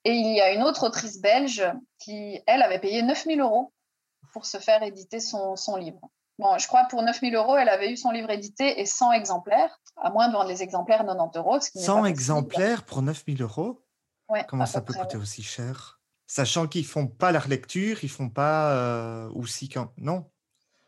[0.05, 1.65] Et il y a une autre autrice belge
[1.99, 3.73] qui, elle, avait payé 9000 euros
[4.33, 6.01] pour se faire éditer son livre.
[6.41, 9.79] Bon, je crois pour 9000 euros, elle avait eu son livre édité et 100 exemplaires,
[9.97, 11.61] à moins de vendre les exemplaires 90 euros.
[11.61, 13.83] 100 exemplaires pour 9000 euros?
[14.49, 16.01] Comment ça peut coûter aussi cher?
[16.27, 20.31] Sachant qu'ils font pas la relecture, ils font pas euh, aussi quand non?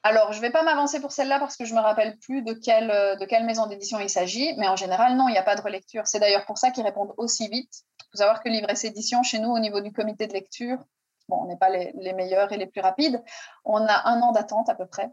[0.05, 2.55] Alors, je ne vais pas m'avancer pour celle-là parce que je me rappelle plus de
[2.55, 5.43] quelle, euh, de quelle maison d'édition il s'agit, mais en général, non, il n'y a
[5.43, 6.07] pas de relecture.
[6.07, 7.83] C'est d'ailleurs pour ça qu'ils répondent aussi vite.
[8.01, 10.79] Il faut savoir que Livresse Édition, chez nous, au niveau du comité de lecture,
[11.29, 13.23] bon, on n'est pas les, les, meilleurs et les plus rapides.
[13.65, 15.11] On a un an d'attente à peu près.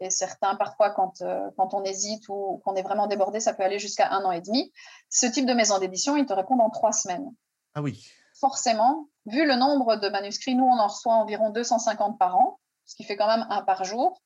[0.00, 3.62] Et certains, parfois, quand, euh, quand on hésite ou qu'on est vraiment débordé, ça peut
[3.62, 4.72] aller jusqu'à un an et demi.
[5.08, 7.32] Ce type de maison d'édition, ils te répondent en trois semaines.
[7.74, 8.06] Ah oui.
[8.38, 12.94] Forcément, vu le nombre de manuscrits, nous, on en reçoit environ 250 par an, ce
[12.94, 14.20] qui fait quand même un par jour.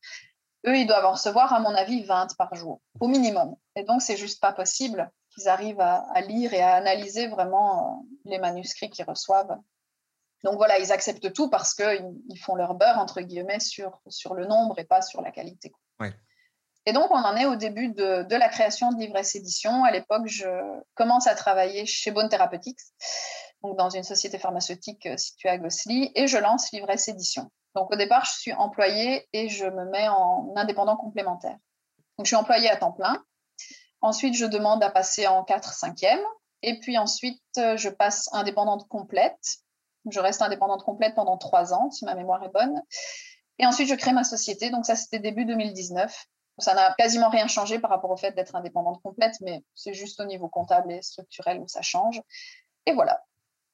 [0.66, 3.54] Eux, ils doivent en recevoir, à mon avis, 20 par jour, au minimum.
[3.76, 8.02] Et donc, c'est juste pas possible qu'ils arrivent à, lire et à analyser vraiment euh,
[8.24, 9.56] les manuscrits qu'ils reçoivent.
[10.44, 14.46] Donc voilà, ils acceptent tout parce qu'ils font leur beurre, entre guillemets, sur, sur le
[14.46, 15.72] nombre et pas sur la qualité.
[16.86, 19.84] Et donc, on en est au début de, la création de Livresse Édition.
[19.84, 20.48] À l'époque, je
[20.94, 22.80] commence à travailler chez Bone Therapeutics,
[23.62, 27.50] donc dans une société pharmaceutique euh, située à Gossely, et je lance Livresse Édition.
[27.74, 31.56] Donc, au départ, je suis employée et je me mets en indépendant complémentaire.
[32.16, 33.22] Donc, je suis employée à temps plein.
[34.00, 36.18] Ensuite, je demande à passer en 4-5e.
[36.62, 39.58] Et puis ensuite, je passe indépendante complète.
[40.10, 42.80] Je reste indépendante complète pendant trois ans, si ma mémoire est bonne.
[43.58, 44.70] Et ensuite, je crée ma société.
[44.70, 46.26] Donc ça, c'était début 2019.
[46.58, 50.20] Ça n'a quasiment rien changé par rapport au fait d'être indépendante complète, mais c'est juste
[50.20, 52.20] au niveau comptable et structurel où ça change.
[52.86, 53.22] Et voilà.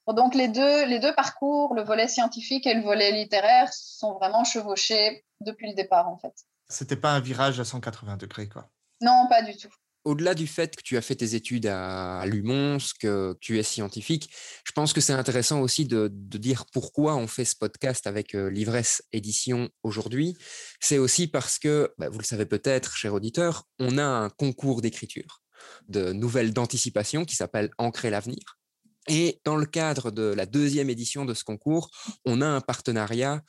[0.09, 4.45] Donc les deux, les deux parcours, le volet scientifique et le volet littéraire, sont vraiment
[4.45, 6.35] chevauchés depuis le départ, en fait.
[6.69, 8.69] C'était pas un virage à 180 degrés, quoi.
[9.01, 9.73] Non, pas du tout
[10.07, 14.31] au-delà du fait que tu as fait tes études à, Lumons, que tu es scientifique,
[14.65, 18.49] je pense que c'est intéressant aussi de, dire pourquoi on fait ce podcast avec euh,
[18.49, 20.37] Livresse Édition aujourd'hui.
[20.81, 24.81] C'est aussi parce que, bah, vous le savez peut-être, cher auditeur, on a un concours
[24.81, 25.43] d'écriture
[25.89, 28.61] de nouvelles d'anticipation qui s'appelle Ancrer l'avenir.
[29.09, 31.91] Et dans le cadre de la deuxième édition de ce concours,
[32.25, 33.43] on a un partenariat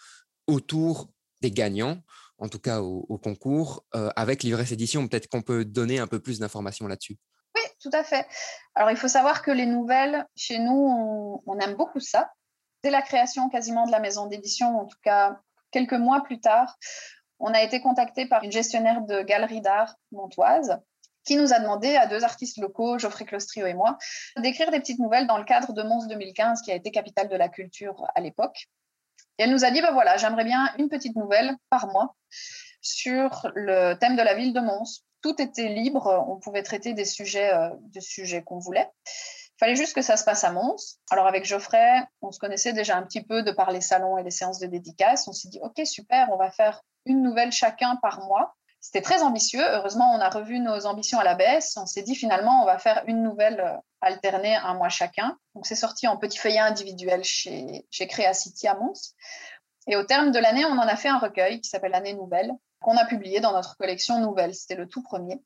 [0.47, 2.01] autour des gagnants
[2.37, 5.07] en tout cas au, concours, euh, avec Livresse Édition.
[5.07, 7.17] Peut-être qu'on peut donner un peu plus d'informations là-dessus.
[7.55, 8.27] Oui, tout à fait.
[8.75, 12.31] Alors, il faut savoir que les nouvelles, chez nous, on, aime beaucoup ça.
[12.83, 15.39] Dès la création quasiment de la maison d'édition, en tout cas
[15.71, 16.77] quelques mois plus tard,
[17.39, 20.79] on a été contacté par une gestionnaire de galerie d'art montoise
[21.25, 23.97] qui nous a demandé à deux artistes locaux, Geoffrey Clostrio et moi,
[24.37, 27.35] d'écrire des petites nouvelles dans le cadre de Mons 2015, qui a été capitale de
[27.35, 28.67] la culture à l'époque.
[29.37, 32.15] Et elle nous a dit, ben voilà, j'aimerais bien une petite nouvelle par mois
[32.81, 35.03] sur le thème de la ville de Mons.
[35.21, 38.89] Tout était libre, on pouvait traiter des sujets, euh, qu'on voulait.
[39.05, 40.99] Il fallait juste que ça se passe à Mons.
[41.09, 44.23] Alors avec Geoffrey, on se connaissait déjà un petit peu de par les salons et
[44.23, 45.27] les séances de dédicaces.
[45.27, 48.55] On s'est dit, OK, super, on va faire une nouvelle chacun par mois.
[48.79, 49.63] C'était très ambitieux.
[49.63, 51.77] Heureusement, on a revu nos ambitions à la baisse.
[51.77, 55.37] On s'est dit finalement, on va faire une nouvelle euh, alternée un mois chacun.
[55.55, 59.15] Donc, c'est sorti en petit feuillet individuel chez, chez City à Mons.
[59.87, 62.51] Et au terme de l'année, on en a fait un recueil qui s'appelle L'année nouvelle,
[62.81, 64.53] qu'on a publié dans notre collection Nouvelle.
[64.53, 65.41] C'était le tout premier.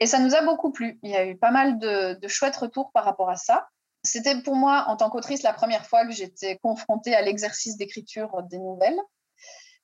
[0.00, 0.98] Et ça nous a beaucoup plu.
[1.02, 3.68] Il y a eu pas mal de, de chouettes retours par rapport à ça.
[4.02, 8.42] C'était pour moi, en tant qu'autrice, la première fois que j'étais confrontée à l'exercice d'écriture
[8.42, 9.00] des nouvelles.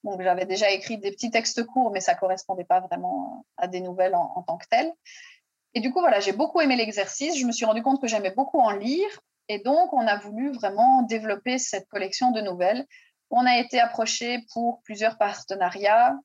[0.04, 3.80] Donc, j'avais déjà écrit des petits textes courts, mais ça correspondait pas vraiment à des
[3.80, 4.92] nouvelles en, tant que telles.
[5.74, 7.38] Et du coup, voilà, j'ai beaucoup aimé l'exercice.
[7.38, 9.08] Je me suis rendu compte que j'aimais beaucoup en lire.
[9.48, 12.86] Et donc, on a voulu vraiment développer cette collection de nouvelles.
[13.30, 16.16] On a été approché pour plusieurs partenariats.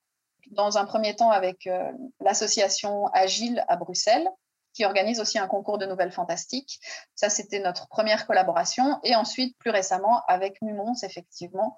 [0.51, 4.29] Dans un premier temps, avec euh, l'association Agile à Bruxelles,
[4.75, 6.79] qui organise aussi un concours de nouvelles fantastiques.
[7.15, 8.99] Ça, c'était notre première collaboration.
[9.03, 11.77] Et ensuite, plus récemment, avec Mumons, effectivement,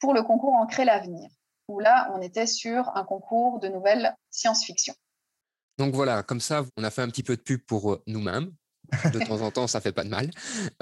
[0.00, 1.28] pour le concours Ancrer l'avenir,
[1.68, 4.94] où là, on était sur un concours de nouvelles science-fiction.
[5.78, 8.52] Donc voilà, comme ça, on a fait un petit peu de pub pour euh, nous-mêmes.
[9.12, 10.30] De temps en temps, ça fait pas de mal.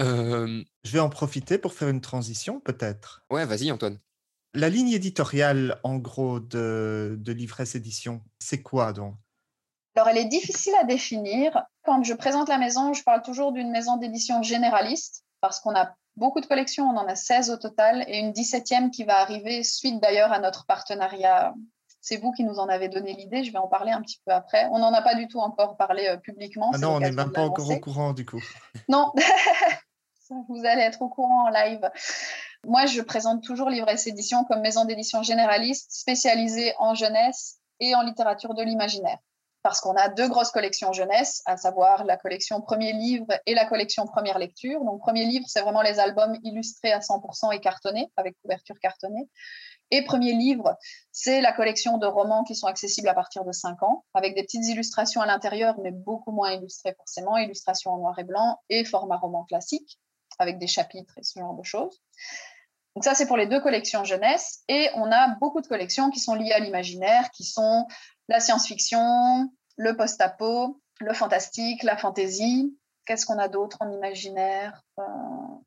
[0.00, 3.22] Euh, Je vais en profiter pour faire une transition, peut-être.
[3.31, 3.98] Ouais, vas-y, Antoine.
[4.54, 9.14] La ligne éditoriale, en gros, de, de Livresse Édition, c'est quoi donc?
[9.94, 11.64] Alors, elle est difficile à définir.
[11.83, 15.94] Quand je présente la maison, je parle toujours d'une maison d'édition généraliste, parce qu'on a
[16.18, 19.62] beaucoup de collections, on en a 16 au total, et une 17e qui va arriver
[19.62, 21.54] suite d'ailleurs à notre partenariat.
[22.00, 24.33] C'est vous qui nous en avez donné l'idée, je vais en parler un petit peu
[24.33, 24.68] après.
[24.72, 26.70] On n'en a pas du tout encore parlé euh, publiquement.
[26.74, 28.42] Ah non, on n'est même pas encore au courant du coup.
[28.88, 29.12] Non,
[30.48, 31.90] vous allez être au courant en live.
[32.66, 38.02] Moi, je présente toujours Livresse Édition comme maison d'édition généraliste spécialisée en jeunesse et en
[38.02, 39.18] littérature de l'imaginaire
[39.68, 43.66] parce qu'on a deux grosses collections jeunesse, à savoir la collection Premier Livre et la
[43.66, 44.83] collection Première Lecture.
[44.83, 49.28] Donc, Premier Livre, c'est vraiment les albums illustrés à 100% et cartonnés, avec couverture cartonnée.
[49.90, 50.74] Et Premier Livre,
[51.12, 54.42] c'est la collection de romans qui sont accessibles à partir de 5 ans, avec des
[54.42, 58.87] petites illustrations à l'intérieur, mais beaucoup moins illustrées forcément, illustrations en noir et blanc et
[58.87, 59.98] format roman classique,
[60.38, 62.00] avec des chapitres et ce genre de choses.
[62.94, 64.64] Donc ça, c'est pour les deux collections jeunesse.
[64.68, 67.87] Et on a beaucoup de collections qui sont liées à l'imaginaire, qui sont
[68.28, 72.76] la science-fiction, le post-apo, le fantastique, la fantasy.
[73.06, 75.02] Qu'est-ce qu'on a d'autre en imaginaire euh,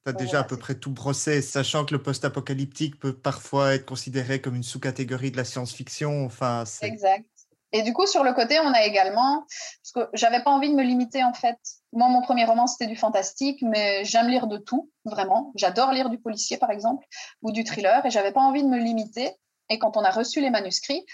[0.05, 3.85] Tu as déjà à peu près tout brossé, sachant que le post-apocalyptique peut parfois être
[3.85, 6.23] considéré comme une sous-catégorie de la science-fiction.
[6.25, 7.25] Enfin, exact.
[7.71, 10.75] Et du coup, sur le côté, on a également, parce que j'avais pas envie de
[10.75, 11.57] me limiter en fait.
[11.93, 15.51] Moi, mon premier roman, c'était du fantastique, mais j'aime lire de tout, vraiment.
[15.55, 17.05] J'adore lire du policier, par exemple,
[17.41, 19.31] ou du thriller, et j'avais pas envie de me limiter.
[19.69, 21.05] Et quand on a reçu les manuscrits,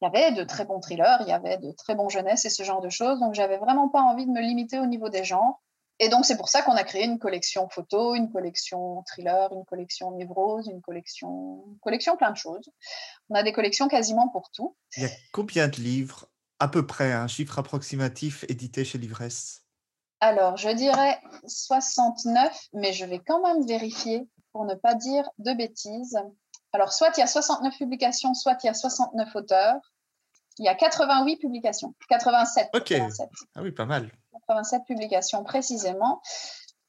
[0.00, 2.50] il y avait de très bons thrillers, il y avait de très bons jeunesse et
[2.50, 3.20] ce genre de choses.
[3.20, 5.62] Donc, j'avais vraiment pas envie de me limiter au niveau des genres.
[5.98, 9.64] Et donc, c'est pour ça qu'on a créé une collection photo, une collection thriller, une
[9.64, 12.70] collection névrose, une collection, collection plein de choses.
[13.30, 14.76] On a des collections quasiment pour tout.
[14.98, 16.26] Il y a combien de livres,
[16.60, 19.62] à peu près, un chiffre approximatif édité chez Livresse?
[20.20, 25.52] Alors, je dirais 69, mais je vais quand même vérifier pour ne pas dire de
[25.54, 26.18] bêtises.
[26.76, 29.80] Alors, soit il y a 69 publications, soit il y a 69 auteurs.
[30.58, 31.94] Il y a 88 publications.
[32.10, 32.68] 87.
[32.74, 32.92] Ok.
[33.54, 34.10] Ah oui, pas mal.
[34.46, 36.20] 87 publications précisément.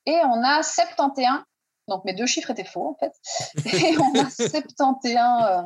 [0.05, 1.39] Et on a 71,
[1.87, 3.13] donc mes deux chiffres étaient faux en fait,
[3.73, 5.61] et on a 71 euh,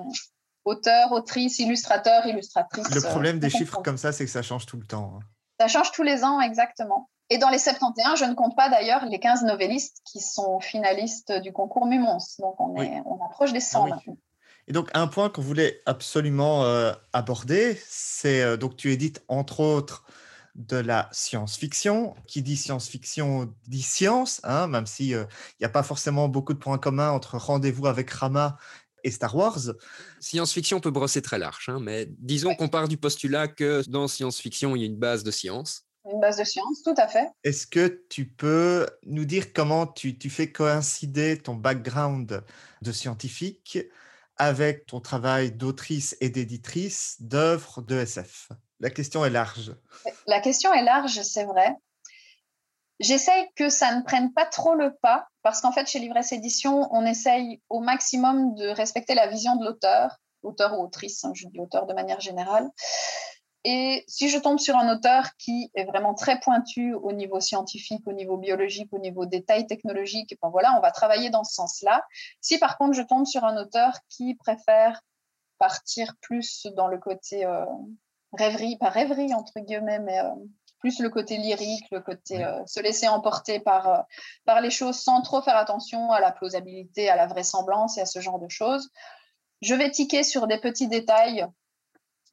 [0.65, 2.93] auteurs, autrices, illustrateurs, illustratrices.
[2.93, 5.13] Le problème des euh, chiffres comme ça, c'est que ça change tout le temps.
[5.15, 5.25] hein.
[5.59, 7.09] Ça change tous les ans, exactement.
[7.31, 11.31] Et dans les 71, je ne compte pas d'ailleurs les 15 novellistes qui sont finalistes
[11.31, 12.17] du concours Mumons.
[12.39, 12.87] Donc on, Oui.
[12.87, 14.13] est, on approche des 100 Ah oui.
[14.67, 19.61] Et donc, un point qu'on voulait absolument euh, aborder, c'est euh, donc tu édites entre
[19.61, 20.03] autres
[20.55, 22.15] de la science-fiction.
[22.27, 25.25] Qui dit science-fiction dit science, hein, même s'il
[25.61, 28.57] n'y a pas forcément beaucoup de points communs entre Rendez-vous avec Rama
[29.05, 29.71] et Star Wars.
[30.19, 34.75] Science-fiction peut brosser très large, hein, mais disons qu'on part du postulat que dans science-fiction,
[34.75, 35.85] il y a une base de science.
[36.09, 37.27] Une base de science, tout à fait.
[37.43, 42.43] Est-ce que tu peux nous dire comment tu, tu fais coïncider ton background
[42.81, 43.77] de scientifique
[44.37, 49.75] avec ton travail d'autrice et d'éditrice d'œuvres de SF La question est large.
[50.25, 51.75] La question est large, c'est vrai.
[52.99, 56.87] J'essaye que ça ne prenne pas trop le pas, parce qu'en fait, chez Livresse Édition,
[56.91, 61.47] on essaye au maximum de respecter la vision de l'auteur, auteur ou autrice, hein, je
[61.47, 62.69] dis auteur de manière générale.
[63.63, 68.01] Et si je tombe sur un auteur qui est vraiment très pointu au niveau scientifique,
[68.07, 72.03] au niveau biologique, au niveau détails technologiques, ben voilà, on va travailler dans ce sens-là.
[72.41, 75.01] Si par contre je tombe sur un auteur qui préfère
[75.59, 77.65] partir plus dans le côté euh,
[78.33, 80.29] rêverie, pas rêverie entre guillemets, mais euh,
[80.79, 84.05] plus le côté lyrique, le côté euh, se laisser emporter par,
[84.43, 88.07] par les choses sans trop faire attention à la plausibilité, à la vraisemblance et à
[88.07, 88.89] ce genre de choses.
[89.61, 91.45] Je vais tiquer sur des petits détails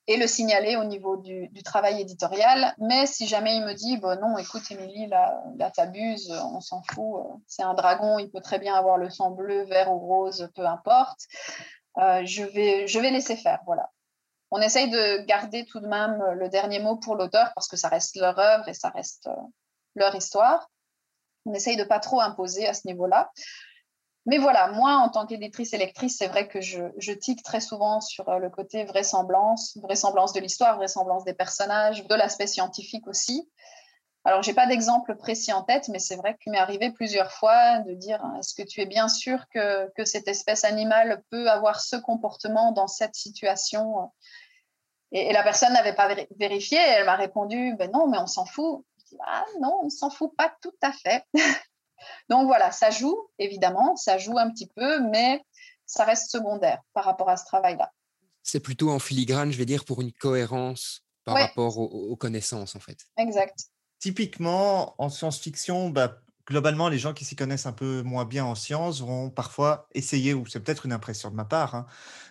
[0.08, 2.74] et le signaler au niveau du, travail éditorial.
[2.78, 6.82] Mais si jamais il me dit, bon, non, écoute, Émilie, là, là t'abuses, on s'en
[6.82, 9.98] fout, euh, c'est un dragon, il peut très bien avoir le sang bleu, vert ou
[9.98, 11.20] rose, peu importe,
[11.98, 13.60] euh, je, vais, je vais laisser faire.
[13.66, 13.90] Voilà.
[14.50, 17.88] On essaye de garder tout de même le dernier mot pour l'auteur parce que ça
[17.88, 19.36] reste leur œuvre et ça reste euh,
[19.94, 20.70] leur histoire.
[21.44, 23.30] On essaye de pas trop imposer à ce niveau-là.
[24.28, 27.62] Mais voilà, moi, en tant qu'éditrice et lectrice, c'est vrai que je, je tique très
[27.62, 33.06] souvent sur euh, le côté vraisemblance, vraisemblance de l'histoire, vraisemblance des personnages, de l'aspect scientifique
[33.06, 33.50] aussi.
[34.24, 37.78] Alors, j'ai pas d'exemple précis en tête, mais c'est vrai qu'il m'est arrivé plusieurs fois
[37.78, 41.80] de dire hein, est-ce que tu es bien sûr que, cette espèce animale peut avoir
[41.80, 44.12] ce comportement dans cette situation?
[45.10, 48.44] Et, la personne n'avait pas véri- vérifié, elle m'a répondu ben non, mais on s'en
[48.44, 48.84] fout.
[48.98, 51.24] Je dis, ah non, on s'en fout pas tout à fait.
[52.28, 55.42] Donc voilà, ça joue, évidemment, ça joue un petit peu, mais
[55.86, 57.92] ça reste secondaire par rapport à ce travail-là.
[58.42, 61.42] C'est plutôt en filigrane, je vais dire, pour une cohérence par Ouais.
[61.42, 63.06] rapport aux, aux connaissances, en fait.
[63.18, 63.58] Exact.
[63.98, 68.54] Typiquement, en science-fiction, bah, globalement, les gens qui s'y connaissent un peu moins bien en
[68.54, 71.86] sciences vont parfois essayer, ou c'est peut-être une impression de ma part, hein,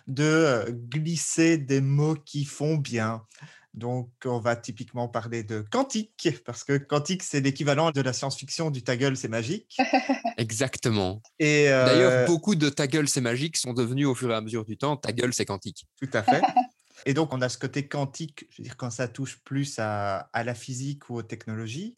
[0.06, 3.26] de euh, glisser des mots qui font bien.
[3.74, 8.70] Donc, on va typiquement parler de quantique, parce que quantique, c'est l'équivalent de la science-fiction
[8.70, 9.76] du ta gueule, c'est magique.
[10.38, 11.22] Exactement.
[11.38, 14.40] Et euh, D'ailleurs, beaucoup de ta gueule, c'est magique sont devenus au fur et à
[14.40, 15.86] mesure du temps ta gueule, c'est quantique.
[16.00, 16.42] Tout à fait.
[17.06, 20.28] Et donc, on a ce côté quantique, je veux dire, quand ça touche plus à,
[20.32, 21.96] à la physique ou aux technologies.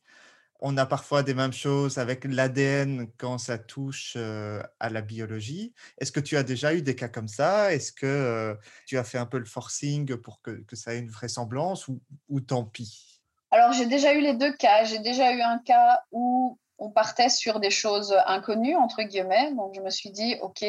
[0.63, 5.73] On a parfois des mêmes choses avec l'ADN quand ça touche à la biologie.
[5.99, 7.73] Est-ce que tu as déjà eu des cas comme ça?
[7.73, 11.89] Est-ce que tu as fait un peu le forcing pour que, ça ait une vraisemblance
[11.89, 13.23] ou, ou tant pis?
[13.51, 14.85] Alors, j'ai déjà eu les deux cas.
[14.85, 19.53] J'ai déjà eu un cas où on partait sur des choses inconnues, entre guillemets.
[19.55, 20.65] Donc, je me suis dit, OK,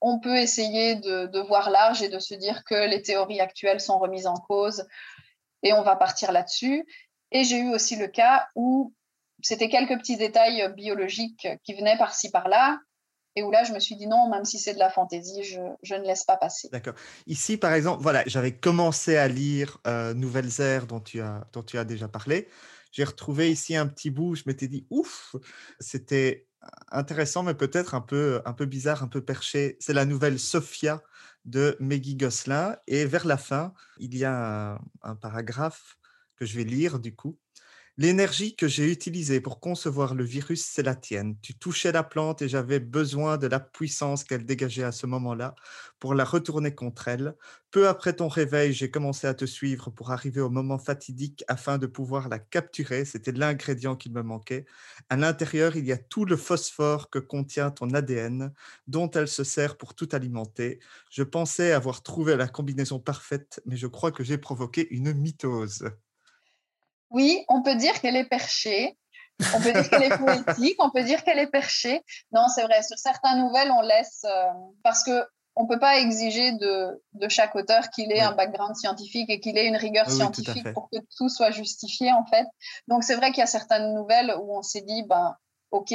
[0.00, 3.98] on peut essayer de voir large et de se dire que les théories actuelles sont
[3.98, 4.86] remises en cause
[5.62, 6.84] et on va partir là-dessus.
[7.32, 8.92] Et j'ai eu aussi le cas où
[9.42, 12.80] c'était quelques petits détails biologiques qui venaient par-ci, par-là.
[13.36, 15.94] Et où là, je me suis dit non, même si c'est de la fantaisie, je,
[15.94, 16.68] ne laisse pas passer.
[16.72, 16.94] D'accord.
[17.26, 21.62] Ici, par exemple, voilà, j'avais commencé à lire euh, Nouvelles Ères dont tu as, dont
[21.62, 22.48] tu as déjà parlé.
[22.90, 25.36] J'ai retrouvé ici un petit bout, je m'étais dit, ouf,
[25.78, 26.48] c'était
[26.90, 29.76] intéressant, mais peut-être un peu, un peu bizarre, un peu perché.
[29.78, 31.00] C'est la nouvelle Sophia
[31.44, 32.76] de Maggie Gosselin.
[32.88, 35.96] Et vers la fin, il y a un paragraphe
[36.36, 37.38] que je vais lire du coup.
[38.02, 41.36] L'énergie que j'ai utilisée pour concevoir le virus, c'est la tienne.
[41.42, 45.54] Tu touchais la plante et j'avais besoin de la puissance qu'elle dégageait à ce moment-là
[45.98, 47.36] pour la retourner contre elle.
[47.70, 51.76] Peu après ton réveil, j'ai commencé à te suivre pour arriver au moment fatidique afin
[51.76, 53.04] de pouvoir la capturer.
[53.04, 54.64] C'était l'ingrédient qui me manquait.
[55.10, 58.54] À l'intérieur, il y a tout le phosphore que contient ton ADN,
[58.86, 60.80] dont elle se sert pour tout alimenter.
[61.10, 65.84] Je pensais avoir trouvé la combinaison parfaite, mais je crois que j'ai provoqué une mitose.
[67.10, 68.96] Oui, on peut dire qu'elle est perchée.
[69.54, 72.02] On peut dire qu'elle est poétique, on peut dire qu'elle est perchée.
[72.32, 74.22] Non, c'est vrai, sur certaines nouvelles, on laisse.
[74.24, 74.44] euh,
[74.82, 75.24] parce que
[75.56, 79.40] on ne peut pas exiger de, de chaque auteur qu'il ait un background scientifique et
[79.40, 82.46] qu'il ait une rigueur scientifique pour que tout soit justifié, en fait.
[82.86, 85.34] Donc, c'est vrai qu'il y a certaines nouvelles où on s'est dit, ben,
[85.70, 85.92] OK,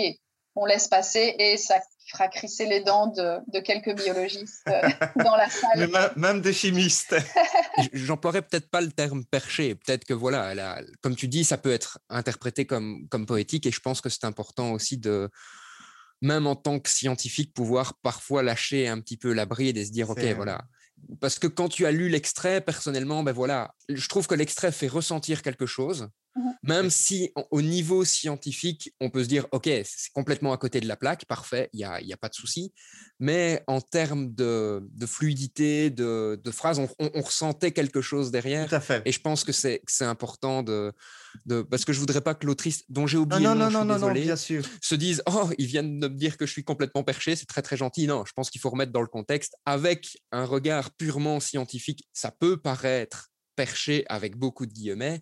[0.55, 1.79] on laisse passer et ça
[2.11, 4.81] fera crisser les dents de, de quelques biologistes euh,
[5.23, 6.11] dans la salle.
[6.15, 7.15] même des chimistes.
[7.93, 9.75] J'emploierais peut-être pas le terme perché.
[9.75, 13.79] Peut-être que, voilà, comme tu dis, ça peut être interprété comme, comme poétique et je
[13.79, 15.29] pense que c'est important aussi de
[16.21, 19.91] même en tant que scientifique, pouvoir parfois lâcher un petit peu la bride et se
[19.91, 20.65] dire, OK, voilà.
[21.19, 24.87] Parce que quand tu as lu l'extrait, personnellement, ben voilà, je trouve que l'extrait fait
[24.87, 26.09] ressentir quelque chose.
[26.35, 30.81] Mmh Même si au niveau scientifique, on peut se dire, OK, c'est complètement à côté
[30.81, 32.73] de la plaque, parfait, il n'y a, y a, pas de souci.
[33.19, 38.67] Mais en termes de, fluidité, de, de phrases, on, ressentait quelque chose derrière.
[38.67, 39.01] Tout à fait.
[39.05, 40.91] Et je pense que c'est important de,
[41.45, 43.93] de, Parce que je voudrais pas que l'autrice, dont j'ai oublié non, non, non, non,
[43.93, 44.63] désolé, bien sûr.
[44.81, 47.61] se dise, oh, ils viennent de me dire que je suis complètement perché, c'est très
[47.61, 48.07] très gentil.
[48.07, 49.55] Non, je pense qu'il faut remettre dans le contexte.
[49.65, 55.21] Avec un regard purement scientifique, ça peut paraître perché avec beaucoup de guillemets.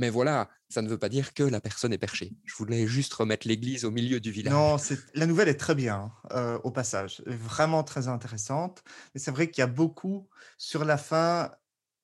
[0.00, 2.32] Mais voilà, ça ne veut pas dire que la personne est perchée.
[2.46, 4.54] Je voulais juste remettre l'église au milieu du village.
[4.54, 4.76] Non,
[5.12, 7.22] la nouvelle est très bien, euh, au passage.
[7.26, 8.82] Vraiment très intéressante.
[9.14, 10.26] Mais c'est vrai qu'il y a beaucoup
[10.56, 11.52] sur la fin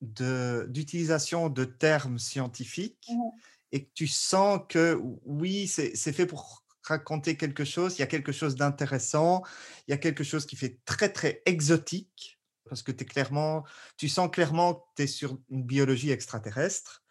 [0.03, 3.31] d'utilisation de, termes scientifiques mmh
[3.73, 8.07] et que tu sens que oui, c'est fait pour raconter quelque chose, il y a
[8.07, 9.43] quelque chose d'intéressant,
[9.89, 12.37] il y a quelque chose qui fait très très exotique
[12.69, 13.65] parce que es clairement,
[13.97, 17.03] tu sens clairement que tu es sur une biologie extraterrestre.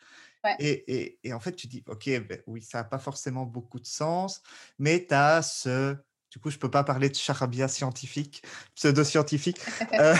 [0.59, 3.85] Et, et, en fait, tu dis, OK, ben oui, ça n'a pas forcément beaucoup de
[3.85, 4.41] sens,
[4.79, 5.95] mais tu as ce...
[6.31, 8.43] Du coup, je ne peux pas parler de charabia scientifique,
[8.75, 9.59] pseudo-scientifique.
[9.93, 10.15] euh...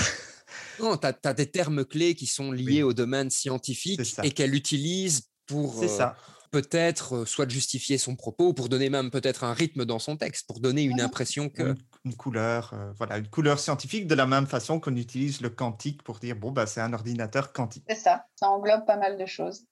[0.80, 5.30] Non, tu as, des termes clés qui sont liés au domaine scientifique et qu'elle utilise
[5.46, 5.84] pour...
[5.84, 6.16] Ça
[6.56, 10.48] peut-être soit de justifier son propos, pour donner même peut-être un rythme dans son texte,
[10.48, 11.76] pour donner une impression que...
[12.06, 16.20] Une, couleur, voilà, une couleur scientifique, de la même façon qu'on utilise le quantique pour
[16.20, 17.84] dire, bon, bah, c'est un ordinateur quantique.
[17.90, 19.66] C'est ça, ça englobe pas mal de choses.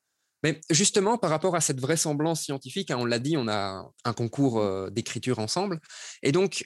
[0.43, 4.13] Mais justement, par rapport à cette vraisemblance scientifique, hein, on l'a dit, on a un
[4.13, 5.79] concours d'écriture ensemble.
[6.21, 6.65] Et donc,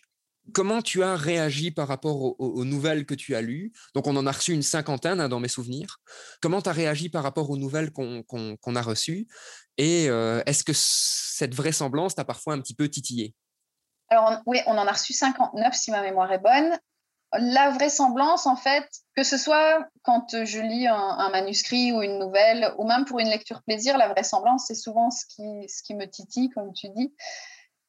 [0.54, 3.72] comment tu as réagi par rapport aux, nouvelles que tu as lues?
[3.94, 6.00] Donc, on en a reçu une cinquantaine hein, dans mes souvenirs.
[6.42, 9.28] Comment tu as réagi par rapport aux nouvelles qu'on a reçues?
[9.78, 13.34] Et euh, est-ce que cette vraisemblance t'a parfois un petit peu titillé
[14.10, 16.78] Alors, oui, on en a reçu 59 si ma mémoire est bonne.
[17.34, 22.74] La vraisemblance, en fait, que ce soit quand je lis un, manuscrit ou une nouvelle,
[22.78, 26.06] ou même pour une lecture plaisir, la vraisemblance, c'est souvent ce qui, ce qui me
[26.06, 27.14] titille, comme tu dis.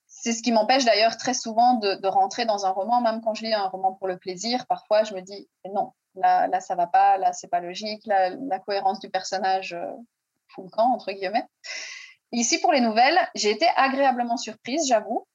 [0.07, 3.45] C'est ce qui m'empêche d'ailleurs très souvent de, rentrer dans un roman, même quand je
[3.45, 4.67] lis un roman pour le plaisir.
[4.67, 8.59] Parfois, je me dis non, là, là ça va pas, là, c'est pas logique, la
[8.67, 9.93] cohérence du personnage euh,
[10.49, 11.47] fout le camp, entre guillemets.
[12.33, 15.27] Ici, pour les nouvelles, j'ai été agréablement surprise, j'avoue.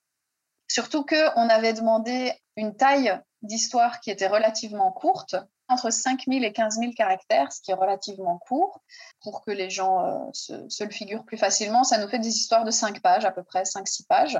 [0.67, 5.35] Surtout qu'on avait demandé une taille d'histoire qui était relativement courte,
[5.67, 8.81] entre 5000 et 15 000 caractères, ce qui est relativement court,
[9.21, 11.83] pour que les gens euh, se, se, le figurent plus facilement.
[11.83, 14.39] Ça nous fait des histoires de 5 pages, à peu près 5-6 pages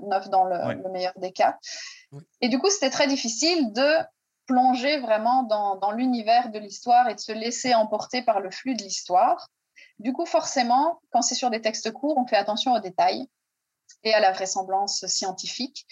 [0.00, 1.58] neuf dans le, meilleur des cas.
[2.40, 3.98] Et du coup, c'était très difficile de
[4.46, 8.74] plonger vraiment dans, dans l'univers de l'histoire et de se laisser emporter par le flux
[8.74, 9.48] de l'histoire.
[9.98, 13.26] Du coup, forcément, quand c'est sur des textes courts, on fait attention aux détails
[14.04, 15.86] et à la vraisemblance scientifique.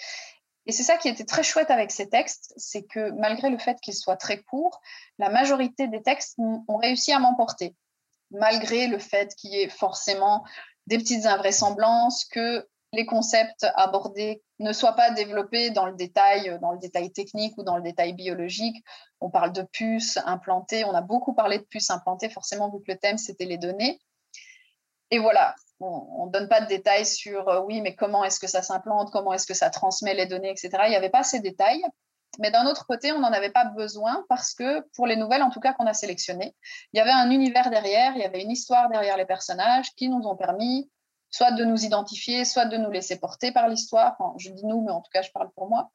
[0.66, 3.78] Et c'est ça qui était très chouette avec ces textes, c'est que malgré le fait
[3.80, 4.80] qu'ils soient très courts,
[5.18, 7.74] la majorité des textes ont réussi à m'emporter,
[8.30, 10.44] malgré le fait qu'il y ait forcément
[10.86, 16.72] des petites invraisemblances, que les concepts abordés ne soient pas développés dans le détail, dans
[16.72, 18.82] le détail technique ou dans le détail biologique.
[19.20, 22.92] On parle de puces implantées, on a beaucoup parlé de puces implantées, forcément, vu que
[22.92, 24.00] le thème, c'était les données.
[25.10, 25.54] Et voilà,
[25.84, 29.10] on ne donne pas de détails sur, euh, oui, mais comment est-ce que ça s'implante,
[29.12, 30.70] comment est-ce que ça transmet les données, etc.
[30.86, 31.84] Il n'y avait pas ces détails.
[32.40, 35.50] Mais d'un autre côté, on n'en avait pas besoin parce que pour les nouvelles, en
[35.50, 36.54] tout cas, qu'on a sélectionnées,
[36.92, 40.08] il y avait un univers derrière, il y avait une histoire derrière les personnages qui
[40.08, 40.90] nous ont permis
[41.30, 44.16] soit de nous identifier, soit de nous laisser porter par l'histoire.
[44.38, 45.90] je dis nous, mais en tout cas, je parle pour moi.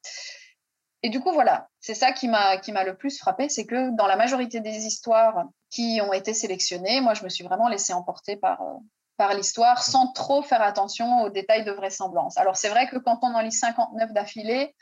[1.02, 3.96] Et du coup, voilà, c'est ça qui m'a qui m'a le plus frappé, c'est que
[3.96, 7.94] dans la majorité des histoires qui ont été sélectionnées, moi, je me suis vraiment laissée
[7.94, 8.74] emporter par euh,
[9.20, 12.38] par l'histoire sans trop faire attention aux détails de vraisemblance.
[12.38, 14.74] Alors, c'est vrai que quand on en lit 59 d'affilée,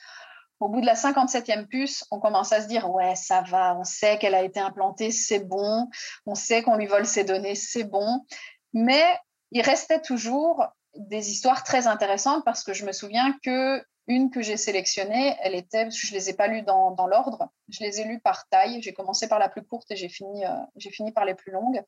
[0.61, 3.83] au bout de la 57e puce, on commence à se dire ouais, ça va, on
[3.83, 5.91] sait qu'elle a été implantée, c'est bon,
[6.25, 8.25] on sait qu'on lui vole ses données, c'est bon.
[8.73, 9.03] Mais
[9.51, 14.41] il restait toujours des histoires très intéressantes parce que je me souviens que une que
[14.41, 18.21] j'ai sélectionnée, elle était, je les ai pas lues dans, l'ordre, je les ai lues
[18.21, 18.81] par taille.
[18.83, 21.51] J'ai commencé par la plus courte et j'ai fini, euh, j'ai fini par les plus
[21.51, 21.83] longues,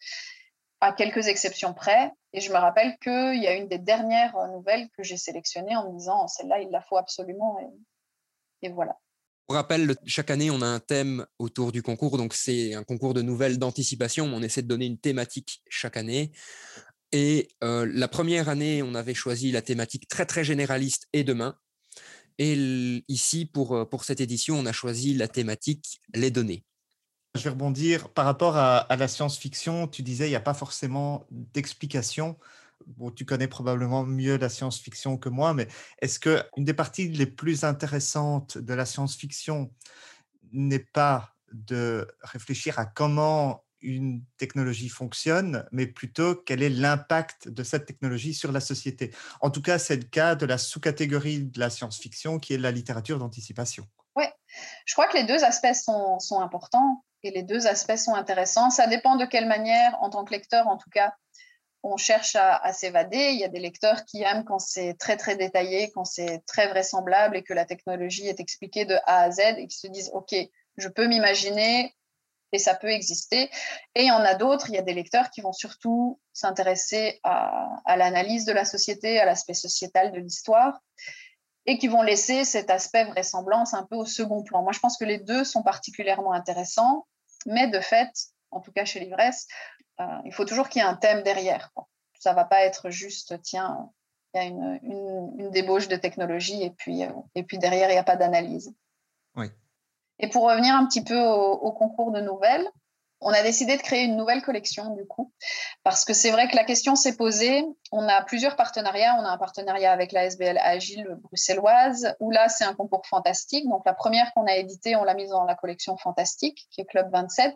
[0.81, 2.13] à quelques exceptions près.
[2.33, 5.93] Et je me rappelle qu'il y a une des dernières nouvelles que j'ai sélectionnées en
[5.93, 7.59] me disant celle-là, il la faut absolument.
[8.63, 8.97] Et, voilà.
[9.47, 12.19] Pour rappel, chaque année, on a un thème autour du concours.
[12.19, 14.27] Donc, c'est un concours de nouvelles d'anticipation.
[14.27, 16.31] On essaie de donner une thématique chaque année.
[17.13, 21.57] Et euh, la première année, on avait choisi la thématique très, très généraliste et demain.
[22.39, 26.65] Et ici, pour, euh, pour cette édition, on a choisi la thématique les données.
[27.37, 29.87] Je vais rebondir par rapport à, la science-fiction.
[29.87, 32.37] Tu disais, il n'y a pas forcément d'explication.
[33.15, 35.69] Tu connais probablement mieux la science-fiction que moi, mais
[36.01, 39.71] est-ce que une des parties les plus intéressantes de la science-fiction
[40.53, 47.63] n'est pas de réfléchir à comment une technologie fonctionne, mais plutôt quel est l'impact de
[47.63, 49.15] cette technologie sur la société?
[49.41, 52.73] En tout cas, c'est le cas de la sous-catégorie de la science-fiction qui est la
[52.73, 53.87] littérature d'anticipation.
[54.17, 54.25] Oui,
[54.85, 58.71] je crois que les deux aspects sont, importants et les deux aspects sont intéressants.
[58.71, 61.13] Ça dépend de quelle manière, en tant que lecteur, en tout cas,
[61.83, 63.31] on cherche à, s'évader.
[63.33, 66.69] Il y a des lecteurs qui aiment quand c'est très, très détaillé, quand c'est très
[66.69, 70.11] vraisemblable et que la technologie est expliquée de A à Z et qui se disent,
[70.13, 70.35] OK,
[70.77, 71.95] je peux m'imaginer
[72.53, 73.51] et ça peut exister.
[73.95, 77.21] Et il y en a d'autres, il y a des lecteurs qui vont surtout s'intéresser
[77.23, 80.81] à, l'analyse de la société, à l'aspect sociétal de l'histoire,
[81.67, 84.63] et qui vont laisser cet aspect vraisemblance un peu au second plan.
[84.63, 87.07] Moi, je pense que les deux sont particulièrement intéressants,
[87.47, 88.11] mais de fait,
[88.51, 89.47] en tout cas chez l'ivresse,
[90.01, 91.73] euh, il faut toujours qu'il y ait un thème derrière.
[92.19, 93.91] Ça ne va pas être juste, tiens,
[94.35, 94.81] il y a une,
[95.39, 98.75] une, débauche de technologie et puis, euh, et puis derrière, il n'y a pas d'analyse.
[99.37, 99.47] Oui.
[100.19, 102.69] Et pour revenir un petit peu au, concours de nouvelles,
[103.21, 105.33] on a décidé de créer une nouvelle collection du coup,
[105.85, 107.65] parce que c'est vrai que la question s'est posée.
[107.93, 109.17] On a plusieurs partenariats.
[109.19, 113.69] On a un partenariat avec la SBL Agile bruxelloise, où là c'est un concours fantastique.
[113.69, 116.87] Donc la première qu'on a éditée, on l'a mise dans la collection fantastique, qui est
[116.87, 117.55] Club 27.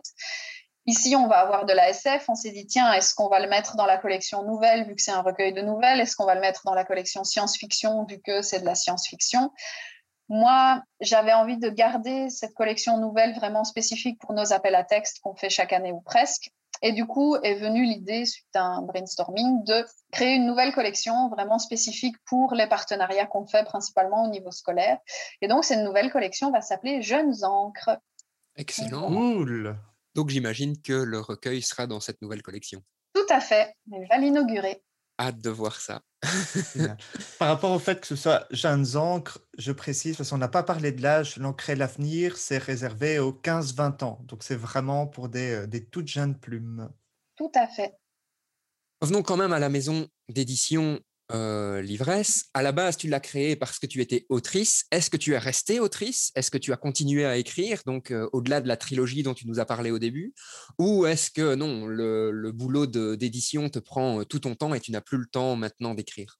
[0.87, 2.29] Ici, on va avoir de la SF.
[2.29, 5.01] On s'est dit, tiens, est-ce qu'on va le mettre dans la collection nouvelle, vu que
[5.01, 5.99] c'est un recueil de nouvelles?
[5.99, 9.51] Est-ce qu'on va le mettre dans la collection science-fiction, vu que c'est de la science-fiction?
[10.27, 15.19] Moi, j'avais envie de garder cette collection nouvelle vraiment spécifique pour nos appels à texte
[15.19, 16.51] qu'on fait chaque année ou presque.
[16.81, 21.29] Et du coup, est venue l'idée, suite à un brainstorming, de créer une nouvelle collection
[21.29, 24.97] vraiment spécifique pour les partenariats qu'on fait principalement au niveau scolaire.
[25.41, 27.97] Et donc, cette nouvelle collection va s'appeler Jeunes Encres.
[28.57, 29.07] Excellent.
[29.07, 29.77] Cool.
[30.15, 32.81] Donc, j'imagine que le recueil sera dans cette nouvelle collection.
[33.13, 33.73] Tout à fait.
[33.91, 34.83] Elle va l'inaugurer.
[35.19, 36.01] Hâte de voir ça.
[37.39, 40.63] Par rapport au fait que ce soit jeunes encres, je précise, parce qu'on n'a pas
[40.63, 44.19] parlé de l'âge, l'encre et l'avenir, c'est réservé aux 15-20 ans.
[44.23, 46.89] Donc c'est vraiment pour des, euh, des toutes jeunes plumes.
[47.35, 47.95] Tout à fait.
[49.01, 50.99] Revenons quand même à la maison d'édition
[51.31, 54.85] euh, l'ivresse, à la base, tu l'as créé parce que tu étais autrice.
[54.91, 56.31] Est-ce que tu es restée autrice?
[56.35, 59.47] Est-ce que tu as continué à écrire, donc euh, au-delà de la trilogie dont tu
[59.47, 60.33] nous as parlé au début?
[60.77, 64.91] Ou est-ce que non, le, boulot d'édition te prend euh, tout ton temps et tu
[64.91, 66.39] n'as plus le temps maintenant d'écrire?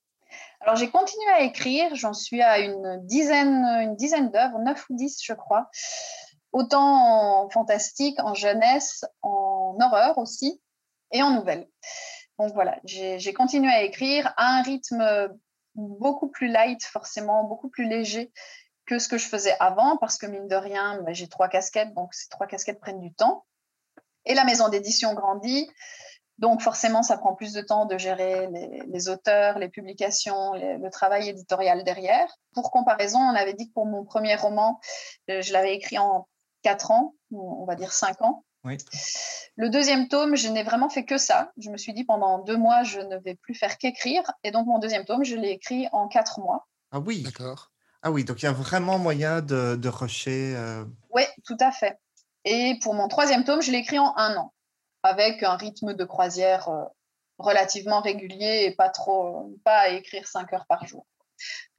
[0.62, 4.96] Alors j'ai continué à écrire, j'en suis à une dizaine, une dizaine d'œuvres, neuf ou
[4.96, 5.70] dix je crois,
[6.52, 10.62] autant en fantastique, en jeunesse, en horreur aussi,
[11.12, 11.68] et en nouvelles.
[12.40, 15.30] Donc voilà, j'ai continué à écrire à un rythme
[15.76, 18.32] beaucoup plus light, forcément, beaucoup plus léger
[18.86, 21.94] que ce que je faisais avant, parce que mine de rien, bah, j'ai trois casquettes,
[21.94, 23.46] donc ces trois casquettes prennent du temps.
[24.26, 25.70] Et la maison d'édition grandit,
[26.38, 28.48] donc forcément, ça prend plus de temps de gérer
[28.88, 32.28] les, auteurs, les publications, le travail éditorial derrière.
[32.54, 34.80] Pour comparaison, on avait dit que pour mon premier roman,
[35.30, 36.28] euh, je l'avais écrit en
[36.62, 38.44] quatre ans, on va dire cinq ans.
[39.58, 41.52] Le deuxième tome, je n'ai vraiment fait que ça.
[41.58, 44.24] Je me suis dit pendant deux mois, je ne vais plus faire qu'écrire.
[44.44, 46.68] Et donc, mon deuxième tome, je l'ai écrit en quatre mois.
[46.92, 47.24] Ah oui.
[47.24, 47.72] D'accord.
[48.02, 50.56] Ah oui, donc il y a vraiment moyen de, de rusher.
[50.56, 50.86] Euh.
[51.10, 51.98] Oui, tout à fait.
[52.44, 54.54] Et pour mon troisième tome, je l'ai écrit en un an,
[55.02, 56.84] avec un rythme de croisière euh,
[57.40, 61.08] relativement régulier et pas trop, pas à écrire cinq heures par jour.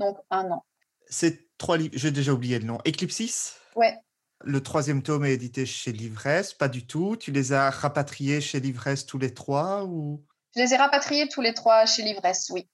[0.01, 0.65] Donc un an.
[1.09, 2.79] C'est trois livres, j'ai déjà oublié le nom.
[2.85, 3.53] Eclipsis?
[3.77, 3.87] Oui,
[4.45, 7.17] le troisième tome est édité chez Livresse, pas du tout.
[7.17, 10.25] Tu les as rapatriés chez Livresse tous les trois ou?
[10.55, 12.69] Je les ai rapatriés tous les trois chez Livresse, oui.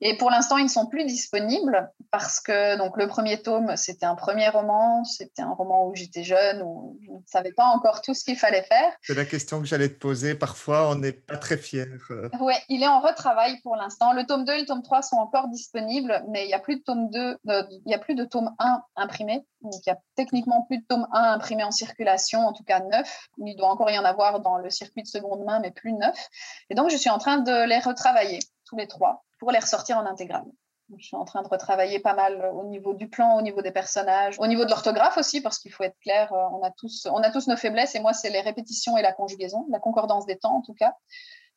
[0.00, 4.06] Et pour l'instant, ils ne sont plus disponibles parce que donc, le premier tome, c'était
[4.06, 8.02] un premier roman, c'était un roman où j'étais jeune, où je ne savais pas encore
[8.02, 8.92] tout ce qu'il fallait faire.
[9.02, 10.34] C'est la question que j'allais te poser.
[10.34, 11.86] Parfois, on n'est pas très fiers.
[12.10, 12.28] Euh.
[12.40, 14.12] Oui, il est en retravail pour l'instant.
[14.12, 16.76] Le tome 2 et le tome 3 sont encore disponibles, mais il n'y a plus
[16.76, 19.44] de tome 2, euh, il a plus de tome 1 imprimé.
[19.62, 22.80] Donc, il n'y a techniquement plus de tome 1 imprimé en circulation, en tout cas
[22.80, 23.28] neuf.
[23.38, 26.28] Il doit encore y en avoir dans le circuit de seconde main, mais plus neuf.
[26.70, 28.38] Et donc, je suis en train de les retravailler,
[28.68, 30.44] tous les trois pour les ressortir en intégrale.
[30.96, 33.72] Je suis en train de retravailler pas mal au niveau du plan, au niveau des
[33.72, 37.06] personnages, au niveau de l'orthographe aussi, parce qu'il faut être clair, euh, on a, tous,
[37.10, 40.24] on a tous nos faiblesses, et moi, c'est les répétitions et la conjugaison, la concordance
[40.24, 40.94] des temps en tout cas.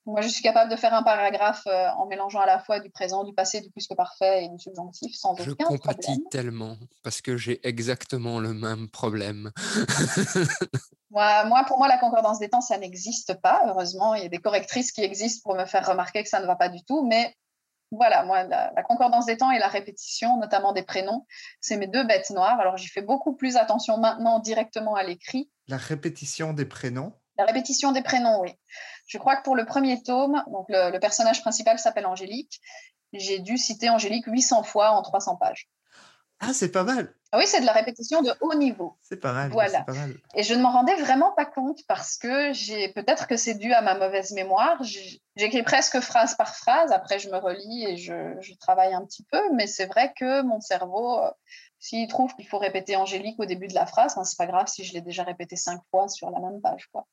[0.05, 2.89] Moi, je suis capable de faire un paragraphe euh, en mélangeant à la fois du
[2.89, 6.29] présent, du passé, du plus que parfait et du subjonctif sans Je aucun compatis problème.
[6.31, 9.51] tellement parce que j'ai exactement le même problème.
[11.11, 13.61] Moi, moi, pour moi, la concordance des temps, ça n'existe pas.
[13.67, 16.47] Heureusement, il y a des correctrices qui existent pour me faire remarquer que ça ne
[16.47, 17.05] va pas du tout.
[17.05, 17.35] Mais
[17.91, 21.25] voilà, moi, la, la concordance des temps et la répétition, notamment des prénoms,
[21.59, 22.59] c'est mes deux bêtes noires.
[22.59, 25.51] Alors, j'y fais beaucoup plus attention maintenant directement à l'écrit.
[25.67, 27.13] La répétition des prénoms?
[27.37, 28.53] La répétition des prénoms, oui.
[29.07, 32.61] Je crois que pour le premier tome, donc le, le personnage principal s'appelle Angélique.
[33.11, 35.69] J'ai dû citer Angélique 800 fois en 300 pages.
[36.39, 37.13] Ah, c'est pas mal.
[37.33, 38.97] Ah oui, c'est de la répétition de haut niveau.
[39.01, 39.51] C'est pas mal.
[39.51, 39.79] Voilà.
[39.79, 40.15] c'est pas mal.
[40.35, 43.71] Et je ne m'en rendais vraiment pas compte parce que j'ai peut-être que c'est dû
[43.71, 44.81] à ma mauvaise mémoire.
[45.37, 46.91] J'écris presque phrase par phrase.
[46.91, 49.41] Après, je me relis et je, je travaille un petit peu.
[49.53, 51.31] Mais c'est vrai que mon cerveau, euh,
[51.79, 54.67] s'il trouve qu'il faut répéter Angélique au début de la phrase, ben, c'est pas grave
[54.67, 56.89] si je l'ai déjà répété cinq fois sur la même page.
[56.91, 57.07] Quoi.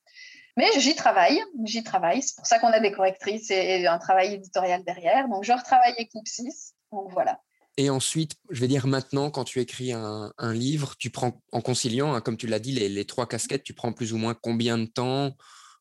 [0.57, 2.21] Mais j'y travaille, j'y travaille.
[2.21, 5.29] C'est pour ça qu'on a des correctrices et, et un travail éditorial derrière.
[5.29, 6.73] Donc, je retravaille Équipe 6.
[6.91, 7.39] Donc, voilà.
[7.79, 11.61] Et ensuite, je vais dire maintenant, quand tu écris un, un livre, tu prends en
[11.61, 14.33] conciliant, hein, comme tu l'as dit, les, les trois casquettes, tu prends plus ou moins
[14.33, 15.31] combien de temps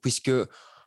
[0.00, 0.30] Puisque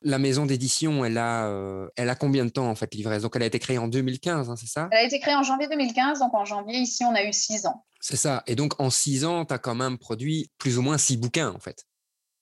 [0.03, 3.23] la maison d'édition, elle, a, euh, elle a combien de temps en fait, l'ivresse?
[3.23, 4.87] Donc elle a été créée en 2015, hein, c'est ça?
[4.93, 6.19] Elle a été créée en janvier 2015.
[6.19, 7.83] Donc, en janvier, ici, on a eu six ans.
[7.99, 8.41] C'est ça.
[8.47, 11.49] Et donc en six ans, tu as quand même produit plus ou moins six bouquins
[11.49, 11.83] en fait.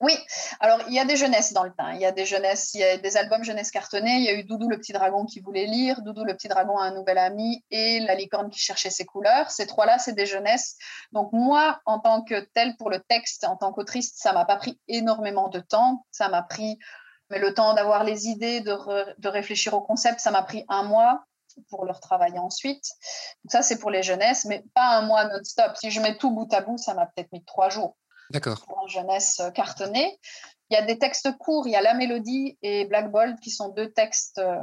[0.02, 0.18] Oui,
[0.62, 1.93] alors il y a des jeunesses dans le pain.
[1.93, 4.16] Il y a des jeunesses, il y a des albums jeunesse cartonnés.
[4.16, 6.78] Il y a eu Doudou le petit dragon qui voulait lire, Doudou le petit dragon
[6.78, 9.52] a un nouvel ami et La licorne qui cherchait ses couleurs.
[9.52, 10.78] Ces trois-là, c'est des jeunesses.
[11.12, 14.56] Donc moi, en tant que telle pour le texte, en tant qu'autrice, ça m'a pas
[14.56, 16.06] pris énormément de temps.
[16.12, 16.80] Ça m'a pris
[17.30, 18.76] mais le temps d'avoir les idées, de,
[19.20, 21.24] de réfléchir au concept, ça m'a pris un mois
[21.70, 22.84] pour le retravailler ensuite.
[23.43, 25.76] Donc ça, c'est pour les jeunesses, mais pas un mois non-stop.
[25.76, 27.97] Si je mets tout bout à bout, ça m'a peut-être mis trois jours
[28.32, 28.66] D'accord.
[28.88, 30.20] jeunesse euh, cartonnée.
[30.70, 33.50] Il y a des textes courts, il y a La Mélodie et Black Bolt qui
[33.50, 34.62] sont deux textes euh,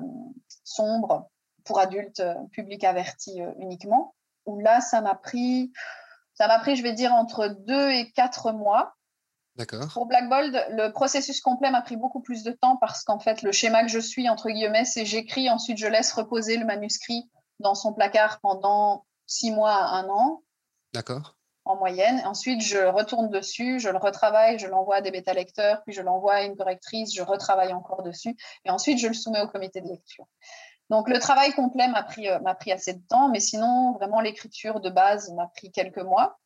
[0.62, 1.28] sombres
[1.64, 4.14] pour adultes, euh, public averti uniquement.
[4.44, 5.72] Où là, ça m'a pris,
[6.34, 8.94] ça m'a pris, je vais dire, entre deux et quatre mois.
[9.56, 9.88] D'accord.
[9.92, 13.42] Pour Black Bold, le processus complet m'a pris beaucoup plus de temps parce qu'en fait,
[13.42, 17.28] le schéma que je suis, entre guillemets, c'est j'écris, ensuite je laisse reposer le manuscrit
[17.58, 20.42] dans son placard pendant six mois à un an
[20.92, 21.36] D'accord.
[21.66, 22.22] En moyenne.
[22.24, 26.34] Ensuite, je retourne dessus, je le retravaille, je l'envoie à des bêta-lecteurs, puis je l'envoie
[26.34, 29.88] à une correctrice, je retravaille encore dessus, et ensuite je le soumets au comité de
[29.88, 30.26] lecture.
[30.88, 34.80] Donc le travail complet m'a pris, euh, pris assez de temps, mais sinon, vraiment, l'écriture
[34.80, 36.38] de base m'a pris quelques mois.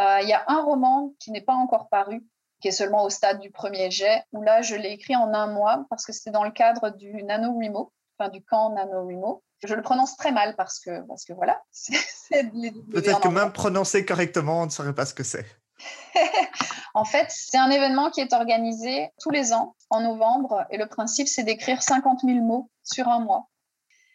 [0.00, 2.24] Euh, Il y a un roman qui n'est pas encore paru,
[2.60, 5.48] qui est seulement au stade du premier jet, où là, je l'ai écrit en un
[5.48, 9.42] mois, parce que c'était dans le cadre du NaNoWriMo, enfin du camp NaNoWriMo.
[9.64, 11.62] Je le prononce très mal parce que, parce que voilà,
[12.30, 15.46] Peut-être que même prononcé correctement, on ne saurait pas ce que c'est.
[16.94, 20.86] En fait, c'est un événement qui est organisé tous les ans en novembre et le
[20.86, 23.50] principe, c'est d'écrire 50 000 mots sur un mois.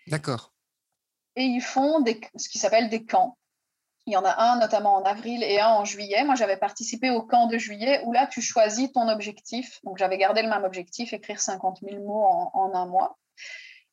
[0.07, 0.51] D'accord.
[1.35, 3.37] Et ils font des, ce qui s'appelle des camps.
[4.07, 6.23] Il y en a un notamment en avril et un en juillet.
[6.23, 9.79] Moi, j'avais participé au camp de juillet où là, tu choisis ton objectif.
[9.83, 13.19] Donc, j'avais gardé le même objectif, écrire 50 000 mots en, en un mois.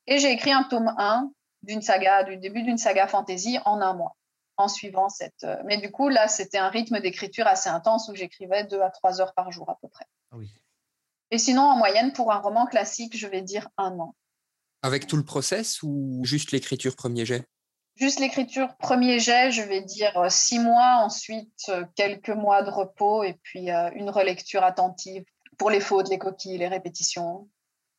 [0.06, 1.30] Et j'ai écrit un tome 1
[1.62, 4.16] d'une saga, du début d'une saga fantasy en un mois,
[4.56, 5.44] en suivant cette.
[5.44, 8.90] euh, Mais du coup, là, c'était un rythme d'écriture assez intense où j'écrivais deux à
[8.90, 10.06] trois heures par jour à peu près.
[10.32, 10.50] Oui.
[11.30, 14.14] Et sinon, en moyenne, pour un roman classique, je vais dire un an.
[14.82, 17.44] Avec tout le process ou juste l'écriture premier jet?
[17.96, 22.70] Juste l'écriture, premier jet, je vais dire euh, six mois, ensuite euh, quelques mois de
[22.70, 25.24] repos et puis une relecture attentive
[25.58, 27.48] pour les fautes, les coquilles, les répétitions.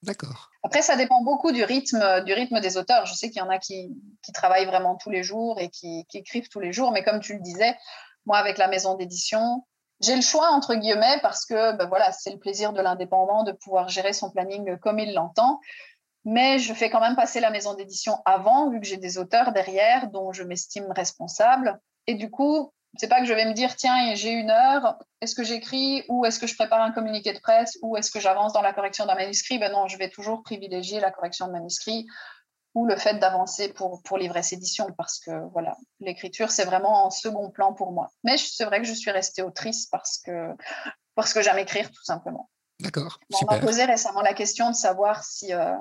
[0.04, 0.50] D'accord.
[0.64, 3.06] Après, ça dépend beaucoup du rythme, du rythme des auteurs.
[3.06, 3.90] Je sais qu'il y en a qui,
[4.22, 7.20] qui travaillent vraiment tous les jours et qui, qui écrivent tous les jours, mais comme
[7.20, 7.78] tu le disais,
[8.26, 9.66] moi, avec la maison d'édition,
[10.02, 13.52] j'ai le choix, entre guillemets, parce que ben voilà, c'est le plaisir de l'indépendant de
[13.52, 15.60] pouvoir gérer son planning comme il l'entend.
[16.26, 19.52] Mais je fais quand même passer la maison d'édition avant, vu que j'ai des auteurs
[19.52, 21.80] derrière dont je m'estime responsable.
[22.08, 25.36] Et du coup, c'est pas que je vais me dire, tiens, j'ai une heure, est-ce
[25.36, 28.54] que j'écris ou est-ce que je prépare un communiqué de presse ou est-ce que j'avance
[28.54, 29.60] dans la correction d'un manuscrit?
[29.60, 32.08] Ben non, je vais toujours privilégier la correction de manuscrit
[32.76, 37.10] ou le fait d'avancer pour, pour l'ivresse édition parce que voilà, l'écriture, c'est vraiment en
[37.10, 38.10] second plan pour moi.
[38.24, 40.56] Mais c'est vrai que je suis restée autrice parce que,
[41.16, 42.50] parce que j'aime écrire tout simplement.
[42.80, 43.20] D'accord.
[43.42, 45.76] On m'a posé récemment la question de savoir si, euh,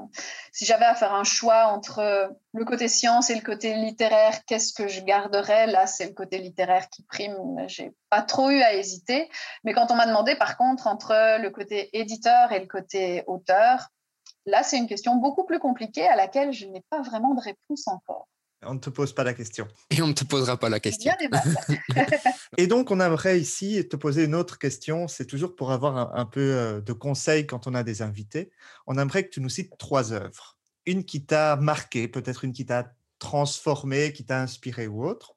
[0.50, 4.72] si j'avais à faire un choix entre le côté science et le côté littéraire, qu'est-ce
[4.72, 5.68] que je garderais?
[5.68, 7.36] Là, c'est le côté littéraire qui prime.
[7.68, 9.30] J'ai pas trop eu à hésiter.
[9.62, 13.90] Mais quand on m'a demandé, par contre, entre le côté éditeur et le côté auteur,
[14.44, 17.86] là, c'est une question beaucoup plus compliquée à laquelle je n'ai pas vraiment de réponse
[17.86, 18.26] encore.
[18.64, 19.68] On ne te pose pas la question.
[19.90, 21.12] Et on ne te posera pas la question.
[22.58, 25.06] et donc, on aimerait ici te poser une autre question.
[25.06, 28.50] C'est toujours pour avoir un, un, peu euh, de conseils quand on a des invités.
[28.86, 30.58] On aimerait que tu nous cites trois œuvres.
[30.86, 35.36] Une qui t'a marqué, peut-être une qui t'a transformé, qui t'a inspiré ou autre.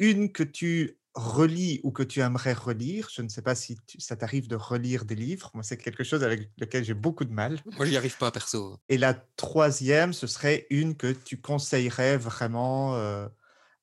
[0.00, 4.16] Une que tu relis ou que tu aimerais relire Je ne sais pas si ça
[4.16, 5.50] t'arrive de relire des livres.
[5.54, 7.60] Moi, c'est quelque chose avec lequel j'ai beaucoup de mal.
[7.76, 8.78] Moi, j'y arrive pas, perso.
[8.88, 13.28] Et la troisième, ce serait une que tu conseillerais vraiment euh,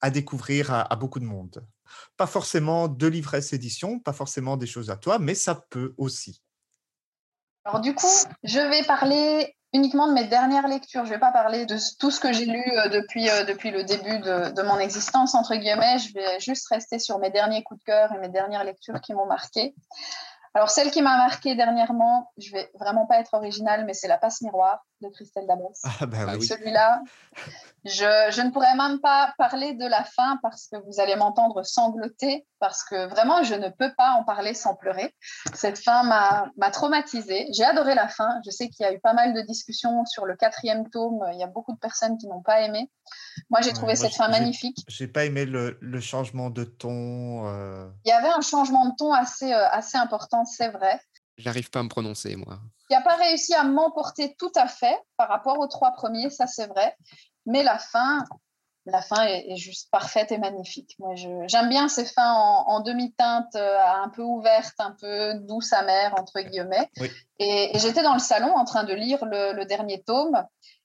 [0.01, 1.65] à découvrir à, beaucoup de monde.
[2.17, 6.41] Pas forcément de livresse édition, pas forcément des choses à toi, mais ça peut aussi.
[7.65, 8.07] Alors du coup,
[8.43, 11.05] je vais parler uniquement de mes dernières lectures.
[11.05, 13.71] Je ne vais pas parler de tout ce que j'ai lu euh, depuis, euh, depuis
[13.71, 15.99] le début de, de, mon existence, entre guillemets.
[15.99, 19.13] Je vais juste rester sur mes derniers coups de cœur et mes dernières lectures qui
[19.13, 19.73] m'ont marqué.
[20.53, 24.17] Alors, celle qui m'a marqué dernièrement, je vais vraiment pas être originale, mais c'est La
[24.17, 25.71] passe miroir de Christelle Dabos.
[25.83, 26.45] Ah, bah oui.
[26.45, 27.01] Celui-là,
[27.85, 31.63] je, je, ne pourrais même pas parler de la fin parce que vous allez m'entendre
[31.63, 35.13] sangloter, parce que vraiment, je ne peux pas en parler sans pleurer.
[35.53, 37.47] Cette fin m'a traumatisée.
[37.51, 38.39] J'ai adoré la fin.
[38.45, 41.25] Je sais qu'il y a eu pas mal de discussions sur le quatrième tome.
[41.33, 42.89] Il y a beaucoup de personnes qui n'ont pas aimé.
[43.49, 44.77] Moi, j'ai trouvé cette fin magnifique.
[44.87, 47.47] J'ai pas aimé le, le, changement de ton.
[47.47, 47.89] Euh...
[48.05, 51.01] Il y avait un changement de ton assez, euh, assez important, c'est vrai.
[51.37, 52.59] J'arrive pas à me prononcer, moi.
[52.89, 56.45] Il n'a pas réussi à m'emporter tout à fait par rapport aux trois premiers, ça
[56.45, 56.95] c'est vrai.
[57.47, 58.23] Mais la fin,
[58.85, 60.95] la fin est, juste parfaite et magnifique.
[60.99, 66.15] Moi, j'aime bien ces fins en, demi-teinte, euh, un peu ouverte, un peu douce, amère,
[66.19, 66.89] entre guillemets.
[67.39, 70.43] Et, j'étais dans le salon en train de lire le, dernier tome.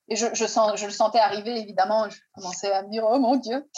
[0.09, 2.09] Et je, je, sens, je, le sentais arriver, évidemment.
[2.09, 3.68] Je commençais à me dire, oh mon Dieu.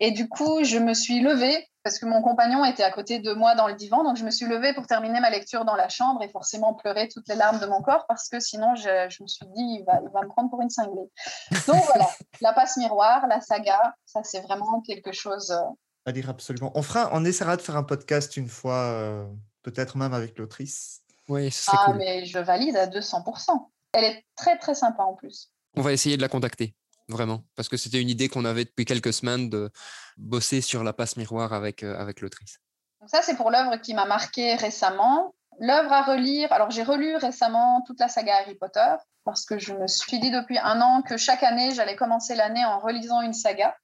[0.00, 3.32] Et du coup, je me suis levée parce que mon compagnon était à côté de
[3.32, 4.04] moi dans le divan.
[4.04, 7.08] Donc, je me suis levée pour terminer ma lecture dans la chambre et forcément pleurer
[7.08, 9.84] toutes les larmes de mon corps parce que sinon, je, je me suis dit, il
[9.86, 11.10] va, il va, me prendre pour une cinglée.
[11.66, 12.08] Donc, voilà,
[12.40, 15.50] la passe miroir, la saga, ça, c'est vraiment quelque chose.
[15.50, 15.62] Euh,
[16.04, 16.72] à dire absolument.
[16.74, 19.24] On, fera, on essaiera de faire un podcast une fois, euh,
[19.62, 21.00] peut-être même avec l'autrice.
[21.28, 21.96] Oui, c'est ah, cool.
[21.96, 23.68] mais je valide à 200%.
[23.92, 25.52] Elle est très, très sympa en plus.
[25.74, 26.74] On va essayer de la contacter
[27.08, 29.70] vraiment, parce que c'était une idée qu'on avait depuis quelques semaines de
[30.16, 32.58] bosser sur la passe miroir avec, euh, l'autrice.
[33.06, 35.34] Ça, c'est pour l'œuvre qui m'a marqué récemment.
[35.58, 38.94] L'œuvre à relire, alors j'ai relu récemment toute la saga Harry Potter,
[39.24, 42.64] parce que je me suis dit depuis un an que chaque année, j'allais commencer l'année
[42.64, 43.76] en relisant une saga.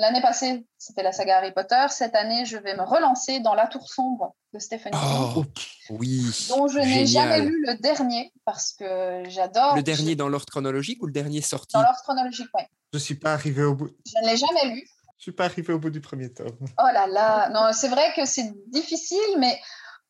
[0.00, 1.84] L'année passée, c'était la saga Harry Potter.
[1.90, 5.34] Cette année, je vais me relancer dans La Tour sombre de Stephen King.
[5.36, 5.44] Oh,
[5.90, 6.22] oui.
[6.48, 9.76] Dont je n'ai jamais lu le dernier parce que j'adore.
[9.76, 11.74] Le dernier dans l'ordre chronologique ou le dernier sorti?
[11.74, 12.62] Dans l'ordre chronologique, oui.
[12.94, 13.90] Je ne suis pas arrivé au bout.
[14.06, 14.88] Je ne l'ai jamais lu.
[15.18, 16.56] Je suis pas arrivé au bout du premier tome.
[16.78, 19.60] Oh là là, non, c'est vrai que c'est difficile, mais,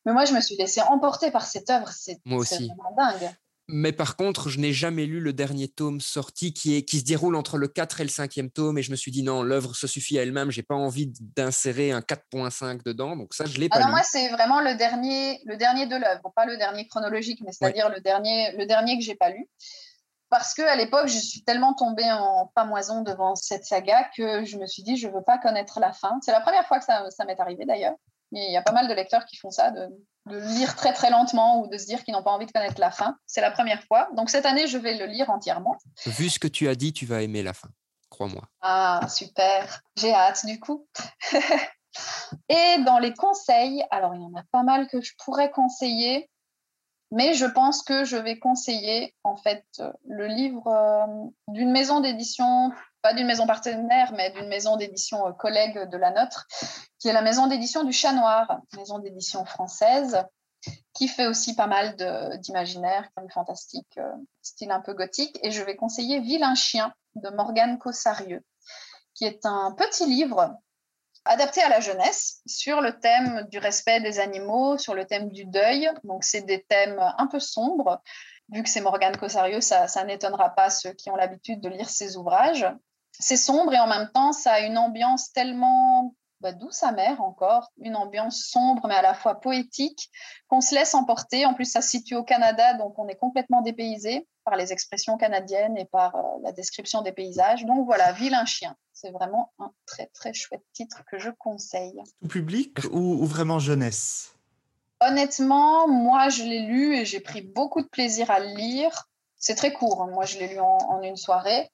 [0.06, 1.88] mais moi je me suis laissée emporter par cette œuvre.
[1.88, 3.34] C'est vraiment dingue.
[3.72, 7.04] Mais par contre, je n'ai jamais lu le dernier tome sorti qui, est, qui se
[7.04, 8.78] déroule entre le 4 et le 5e tome.
[8.78, 10.50] Et je me suis dit, non, l'œuvre se suffit à elle-même.
[10.50, 13.16] J'ai pas envie d'insérer un 4.5 dedans.
[13.16, 13.90] Donc ça, je l'ai pas ah lu.
[13.90, 16.32] Moi, c'est vraiment le dernier, le dernier de l'œuvre.
[16.34, 19.48] Pas le dernier chronologique, mais c'est-à-dire le, dernier, le dernier que j'ai pas lu.
[20.30, 24.66] Parce qu'à l'époque, je suis tellement tombée en pamoison devant cette saga que je me
[24.66, 26.18] suis dit, je veux pas connaître la fin.
[26.22, 27.94] C'est la première fois que ça, ça m'est arrivé d'ailleurs.
[28.32, 29.88] Il y a pas mal de lecteurs qui font ça, de,
[30.30, 32.80] de lire très très lentement ou de se dire qu'ils n'ont pas envie de connaître
[32.80, 33.16] la fin.
[33.26, 34.08] C'est la première fois.
[34.16, 35.76] Donc cette année, je vais le lire entièrement.
[36.06, 37.68] Vu ce que tu as dit, tu vas aimer la fin,
[38.08, 38.42] crois-moi.
[38.60, 39.82] Ah, super.
[39.96, 40.86] J'ai hâte du coup.
[42.48, 46.30] Et dans les conseils, alors il y en a pas mal que je pourrais conseiller,
[47.10, 49.64] mais je pense que je vais conseiller en fait
[50.06, 51.06] le livre euh,
[51.48, 52.72] d'une maison d'édition
[53.02, 56.46] pas d'une maison partenaire, mais d'une maison d'édition euh, collègue de la nôtre,
[56.98, 60.24] qui est la maison d'édition du Chat Noir, maison d'édition française,
[60.92, 61.96] qui fait aussi pas mal
[62.40, 65.38] d'imaginaire, comme fantastique, euh, style un peu gothique.
[65.42, 68.44] Et je vais conseiller Vilain Chien de Morgane Cossarieux,
[69.14, 70.54] qui est un petit livre
[71.24, 75.44] adapté à la jeunesse sur le thème du respect des animaux, sur le thème du
[75.44, 75.90] deuil.
[76.04, 78.02] Donc, c'est des thèmes un peu sombres.
[78.50, 81.88] Vu que c'est Morgane Cossarieux, ça, ça n'étonnera pas ceux qui ont l'habitude de lire
[81.88, 82.66] ses ouvrages
[83.18, 87.70] c'est sombre et en même temps, ça a une ambiance tellement bah, douce, amère encore,
[87.82, 90.10] une ambiance sombre mais à la fois poétique,
[90.48, 91.44] qu'on se laisse emporter.
[91.44, 95.18] En plus, ça se situe au Canada, donc on est complètement dépaysé par les expressions
[95.18, 97.66] canadiennes et par euh, la description des paysages.
[97.66, 98.74] Donc voilà, Vilain chien.
[98.94, 102.02] C'est vraiment un très très chouette titre que je conseille.
[102.22, 104.34] Tout public ou, vraiment jeunesse?
[105.00, 109.08] Honnêtement, moi je l'ai lu et j'ai pris beaucoup de plaisir à le lire.
[109.36, 110.10] C'est très court, hein.
[110.10, 111.70] moi je l'ai lu en une soirée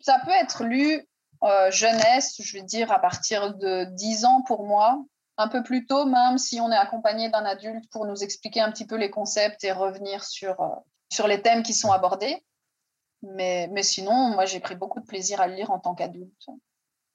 [0.00, 1.06] ça peut être lu
[1.42, 5.02] euh, jeunesse, je vais dire à partir de 10 ans pour moi,
[5.36, 8.70] un peu plus tôt même si on est accompagné d'un adulte pour nous expliquer un
[8.70, 10.68] petit peu les concepts et revenir sur, euh,
[11.10, 12.44] sur les thèmes qui sont abordés.
[13.22, 16.46] Mais, mais sinon, moi, j'ai pris beaucoup de plaisir à le lire en tant qu'adulte.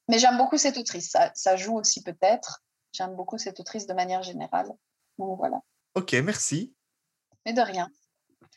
[0.08, 1.10] Mais j'aime beaucoup cette autrice.
[1.10, 2.64] Ça, ça joue aussi peut-être.
[2.92, 4.70] J'aime beaucoup cette autrice de manière générale.
[5.18, 5.62] Donc voilà.
[5.96, 6.76] Ok, merci.
[7.46, 7.90] Mais de rien.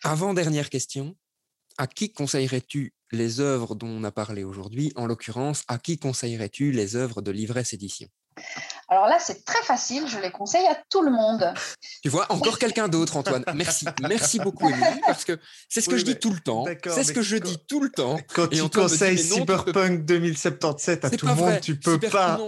[0.03, 1.17] Avant-dernière question.
[1.79, 6.71] À qui conseillerais-tu les œuvres dont on a parlé aujourd'hui En l'occurrence, à qui conseillerais-tu
[6.73, 8.09] les œuvres de l'ivresse édition?
[8.89, 10.05] Alors là, c'est très facile.
[10.07, 11.53] Je les conseille à tout le monde.
[12.03, 13.45] Tu vois, encore quelqu'un d'autre, Antoine.
[13.55, 13.87] Merci.
[14.01, 15.39] Merci beaucoup, Émilie, parce que
[15.69, 16.65] c'est ce que Oui, je dis tout le temps.
[16.87, 18.19] C'est ce que je dis tout le temps.
[18.35, 21.49] Quand Et tu Antoine me dit, conseilles tu peux Cyberpunk 2077 à tout le monde,
[21.49, 21.61] vrai.
[21.61, 22.39] tu peux pas.
[22.39, 22.47] non.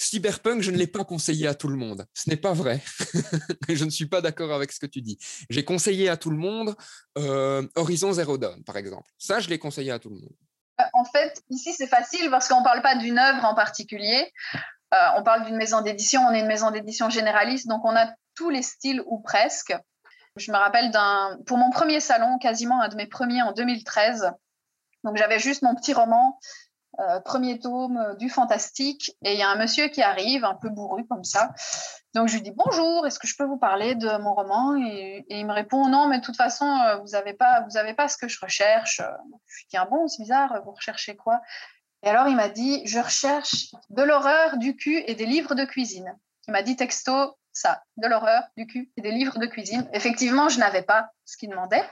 [0.00, 2.06] Cyberpunk, je ne l'ai pas conseillé à tout le monde.
[2.14, 2.80] Ce n'est pas vrai.
[3.68, 5.18] je ne suis pas d'accord avec ce que tu dis.
[5.50, 6.74] J'ai conseillé à tout le monde
[7.18, 9.10] euh, Horizon Zero Dawn, par exemple.
[9.18, 10.32] Ça, je l'ai conseillé à tout le monde.
[10.80, 14.32] Euh, En fait, ici, c'est facile parce qu'on ne parle pas d'une œuvre en particulier.
[14.94, 16.22] Euh, on parle d'une maison d'édition.
[16.22, 19.74] On est une maison d'édition généraliste, donc on a tous les styles ou presque.
[20.36, 24.32] Je me rappelle d'un, pour mon premier salon, quasiment un de mes premiers en 2013.
[25.04, 26.38] Donc j'avais juste mon petit roman,
[27.00, 30.54] euh, premier tome euh, du fantastique, et il y a un monsieur qui arrive, un
[30.54, 31.50] peu bourru comme ça.
[32.14, 34.76] Donc je lui dis bonjour, est-ce que je peux vous parler de mon roman?
[34.76, 38.08] Et, il me répond non, mais de toute façon, euh, vous n'avez pas, avez pas
[38.08, 39.00] ce que je recherche.
[39.46, 41.40] Je lui dis ah bon, c'est bizarre, vous recherchez quoi?
[42.02, 45.64] Et alors il m'a dit je recherche de l'horreur, du cul et des livres de
[45.64, 46.16] cuisine.
[46.48, 49.88] Il m'a dit texto ça, de l'horreur, du cul et des livres de cuisine.
[49.92, 51.84] Effectivement, je n'avais pas ce qu'il demandait.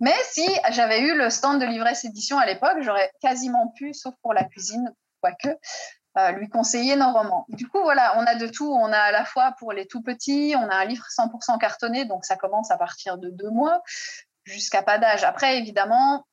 [0.00, 4.14] Mais si j'avais eu le stand de l'ivresse édition à l'époque, j'aurais quasiment pu, sauf
[4.22, 5.48] pour la cuisine, quoique,
[6.18, 7.44] euh, lui conseiller nos romans.
[7.48, 8.72] Du coup, voilà, on a de tout.
[8.72, 12.04] On a à la fois pour les tout petits, on a un livre 100% cartonné,
[12.04, 13.82] donc ça commence à partir de deux mois
[14.44, 15.24] jusqu'à pas d'âge.
[15.24, 16.24] Après, évidemment,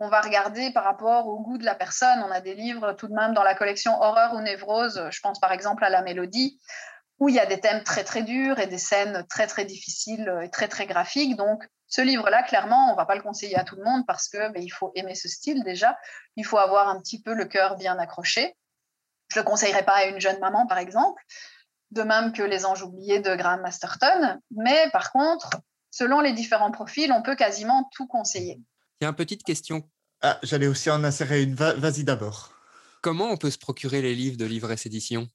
[0.00, 2.24] on va regarder par rapport au goût de la personne.
[2.26, 5.08] On a des livres tout de même dans la collection Horreur ou Névrose.
[5.10, 6.60] Je pense par exemple à La Mélodie,
[7.18, 10.32] où il y a des thèmes très très durs et des scènes très très difficiles
[10.42, 11.36] et très très graphiques.
[11.36, 14.52] Donc, ce livre-là, clairement, on va pas le conseiller à tout le monde parce que
[14.52, 15.98] ben, il faut aimer ce style déjà.
[16.36, 18.54] Il faut avoir un petit peu le cœur bien accroché.
[19.32, 21.22] Je le conseillerais pas à une jeune maman, par exemple,
[21.90, 24.38] de même que Les Anges oubliés de Graham Masterton.
[24.50, 25.50] Mais par contre,
[25.90, 28.60] selon les différents profils, on peut quasiment tout conseiller.
[29.00, 29.88] Il y a une petite question.
[30.20, 31.54] Ah, j'allais aussi en insérer une.
[31.54, 32.52] Va- Vas-y d'abord.
[33.00, 35.28] Comment on peut se procurer les livres de l'ivresse édition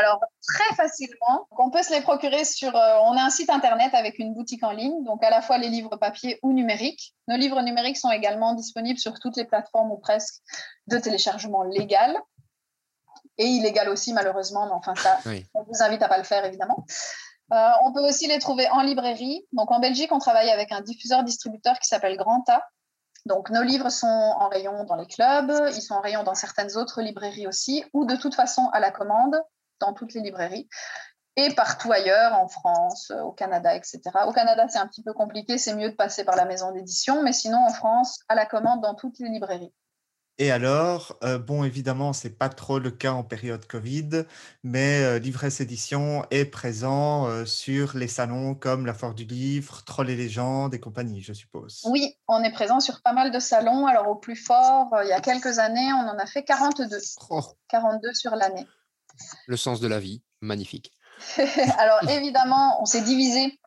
[0.00, 2.74] Alors, très facilement, on peut se les procurer sur.
[2.76, 5.58] euh, on a un site internet avec une boutique en ligne, donc à la fois
[5.58, 7.14] les livres papier ou numériques.
[7.26, 10.36] Nos livres numériques sont également disponibles sur toutes les plateformes ou presque
[10.86, 12.16] de téléchargement légal
[13.38, 15.44] et illégal aussi, malheureusement, mais enfin, ça, Oui.
[15.54, 16.84] on vous invite à pas le faire, évidemment.
[17.52, 19.44] Euh, on peut aussi les trouver en librairie.
[19.52, 22.62] Donc, en Belgique, on travaille avec un diffuseur-distributeur qui s'appelle Granta.
[23.26, 26.76] Donc, nos livres sont en rayon dans les clubs, ils sont en rayon dans certaines
[26.76, 29.40] autres librairies aussi, ou de toute façon à la commande
[29.80, 30.68] dans toutes les librairies
[31.38, 34.00] et partout ailleurs, en France, au Canada, etc.
[34.26, 37.22] Au Canada, c'est un petit peu compliqué, c'est mieux de passer par la maison d'édition,
[37.22, 39.72] mais sinon, en France, à la commande dans toutes les librairies.
[40.40, 44.24] Et alors, euh, bon, évidemment, c'est pas trop le cas en période Covid,
[44.62, 49.82] mais euh, Livresse Édition est présent euh, sur les salons comme la Foire du Livre,
[49.84, 51.82] Troll et Légendes et compagnie, je suppose.
[51.86, 53.86] Oui, on est présent sur pas mal de salons.
[53.86, 56.98] Alors, au plus fort, euh, il y a quelques années, on en a fait 42.
[57.30, 58.66] Oh, 42 sur l'année.
[59.46, 60.92] Le sens de la vie, magnifique.
[61.78, 63.58] Alors, évidemment, on s'est divisé.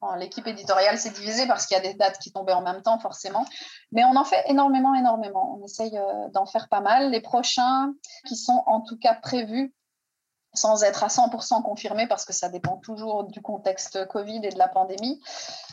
[0.00, 2.82] Bon, L'équipe éditoriale s'est divisée parce qu'il y a des dates qui tombaient en même
[2.82, 3.44] temps, forcément.
[3.92, 5.58] Mais on en fait énormément, énormément.
[5.58, 7.10] On essaye euh, d'en faire pas mal.
[7.10, 7.92] Les prochains,
[8.26, 9.74] qui sont en tout cas prévus,
[10.54, 14.58] sans être à 100% confirmés, parce que ça dépend toujours du contexte Covid et de
[14.58, 15.20] la pandémie,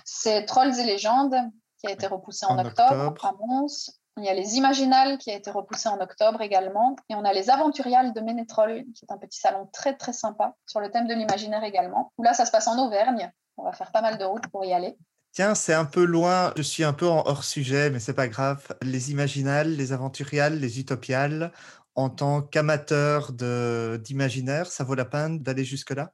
[0.06, 1.36] c'est Trolls et légendes,
[1.80, 3.26] qui a été repoussé en, En octobre, octobre.
[3.26, 3.92] à Mons.
[4.18, 6.96] Il y a les Imaginales, qui a été repoussé en octobre également.
[7.10, 10.56] Et on a les Aventuriales de Ménétrol, qui est un petit salon très, très sympa,
[10.66, 12.12] sur le thème de l'imaginaire également.
[12.18, 13.32] Où là, ça se passe en Auvergne.
[13.58, 14.98] On va faire pas mal de routes pour y aller.
[15.34, 18.28] Tiens, c'est un peu loin, je suis un peu en hors sujet, mais c'est pas
[18.28, 18.66] grave.
[18.82, 21.52] Les Imaginales, les Aventuriales, les Utopiales,
[21.94, 26.12] en tant qu'amateur d'imaginaire, ça vaut la peine d'aller jusque-là?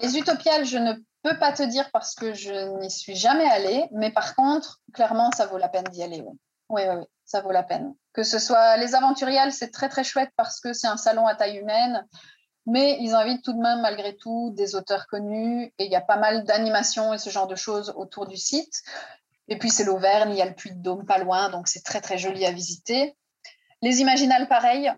[0.00, 3.84] Les Utopiales, je ne peux pas te dire parce que je n'y suis jamais allée,
[3.92, 6.20] mais par contre, clairement, ça vaut la peine d'y aller.
[6.20, 6.38] Oui.
[6.72, 7.94] Oui, oui, oui, ça vaut la peine.
[8.12, 11.34] Que ce soit les Aventuriales, c'est très très chouette parce que c'est un salon à
[11.34, 12.06] taille humaine,
[12.66, 16.00] mais ils invitent tout de même malgré tout des auteurs connus et il y a
[16.00, 18.82] pas mal d'animations et ce genre de choses autour du site.
[19.48, 21.82] Et puis c'est l'Auvergne, il y a le Puy de Dôme pas loin, donc c'est
[21.84, 23.16] très très joli à visiter.
[23.82, 24.92] Les Imaginales, pareil,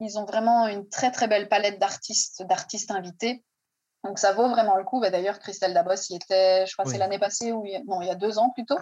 [0.00, 3.44] ils ont vraiment une très très belle palette d'artistes, d'artistes invités.
[4.02, 4.98] Donc ça vaut vraiment le coup.
[4.98, 6.94] Bah, D'ailleurs, Christelle Dabos y était, je crois que Oui.
[6.94, 8.78] c'est l'année passée, ou il y a- non, il y a deux ans plutôt,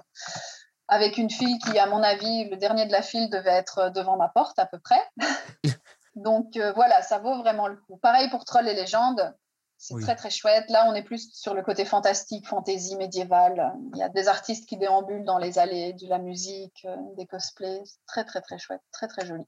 [0.88, 4.16] avec une fille qui, à mon avis, le dernier de la file devait être devant
[4.16, 5.00] ma porte à peu près.
[6.16, 7.96] Donc euh, voilà, ça vaut vraiment le coup.
[7.98, 9.34] Pareil pour Troll et légendes.
[9.80, 10.68] C'est très très chouette.
[10.70, 13.72] Là, on est plus sur le côté fantastique, fantasy, médiéval.
[13.94, 17.26] Il y a des artistes qui déambulent dans les allées, de la musique, euh, des
[17.26, 17.84] cosplays.
[18.08, 19.44] Très très très chouette, très très joli.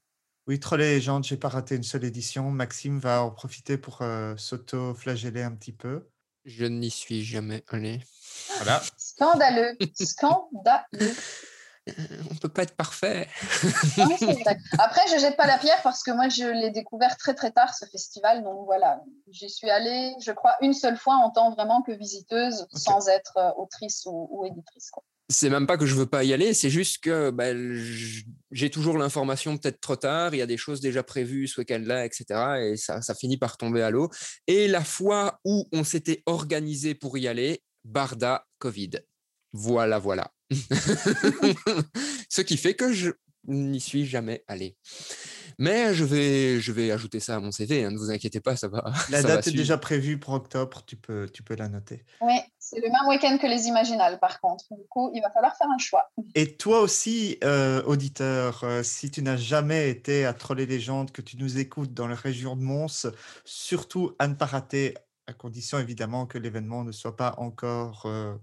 [0.47, 2.49] Oui, Troll et Légende, j'ai pas raté une seule édition.
[2.49, 6.09] Maxime va en profiter pour euh, s'auto-flageller un petit peu.
[6.45, 8.01] Je n'y suis jamais allé.
[8.57, 8.81] Voilà.
[8.97, 11.15] Scandaleux, scandaleux.
[12.31, 13.27] On peut pas être parfait.
[13.97, 14.57] Non, vrai.
[14.79, 17.73] Après, je jette pas la pierre parce que moi, je l'ai découvert très très tard
[17.73, 18.43] ce festival.
[18.43, 22.67] Donc voilà, j'y suis allée, je crois, une seule fois en tant vraiment que visiteuse,
[22.73, 24.91] sans être euh, autrice ou, ou éditrice.
[24.91, 25.03] quoi.
[25.31, 27.53] C'est même pas que je veux pas y aller, c'est juste que bah,
[28.51, 32.05] j'ai toujours l'information peut-être trop tard, il y a des choses déjà prévues ce week-end-là,
[32.05, 32.25] etc.
[32.61, 34.09] Et ça, ça finit par tomber à l'eau.
[34.47, 38.91] Et la fois où on s'était organisé pour y aller, Barda, Covid.
[39.53, 40.31] Voilà, voilà.
[42.29, 43.11] ce qui fait que je
[43.47, 44.77] n'y suis jamais allé.
[45.57, 48.55] Mais je vais, je vais ajouter ça à mon CV, hein, ne vous inquiétez pas,
[48.55, 48.83] ça va.
[49.09, 49.57] La ça va date est suivre.
[49.57, 52.03] déjà prévue pour octobre, tu peux, tu peux la noter.
[52.21, 54.65] Oui, c'est le même week-end que les Imaginales, par contre.
[54.71, 56.09] Du coup, il va falloir faire un choix.
[56.35, 61.11] Et toi aussi, euh, auditeur, euh, si tu n'as jamais été à Troll et Légende,
[61.11, 63.07] que tu nous écoutes dans la région de Mons,
[63.45, 64.93] surtout à ne pas rater,
[65.27, 68.35] à condition évidemment que l'événement ne soit pas encore, euh,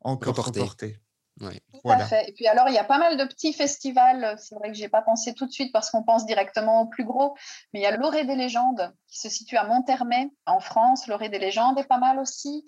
[0.00, 0.60] encore Reporté.
[0.60, 0.96] reporté.
[1.40, 1.60] Ouais.
[1.72, 2.04] Tout Voilà.
[2.04, 2.28] à fait.
[2.28, 4.34] Et puis alors, il y a pas mal de petits festivals.
[4.38, 7.04] C'est vrai que j'ai pas pensé tout de suite parce qu'on pense directement au plus
[7.04, 7.36] gros.
[7.72, 11.06] Mais il y a l'Orée des légendes qui se situe à Monthermé en France.
[11.06, 12.64] L'Orée des légendes est pas mal aussi.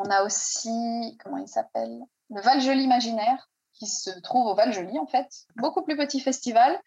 [0.00, 2.00] On a aussi, comment il s'appelle?
[2.30, 5.28] Le Val-Joli imaginaire qui se trouve au Val-Joli en fait.
[5.56, 6.78] Beaucoup plus petit festival.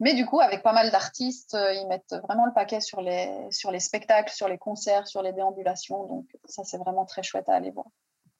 [0.00, 3.46] Mais du coup, avec pas mal d'artistes, euh, ils mettent vraiment le paquet sur les,
[3.50, 6.06] sur les spectacles, sur les concerts, sur les déambulations.
[6.06, 7.86] Donc ça, c'est vraiment très chouette à aller voir.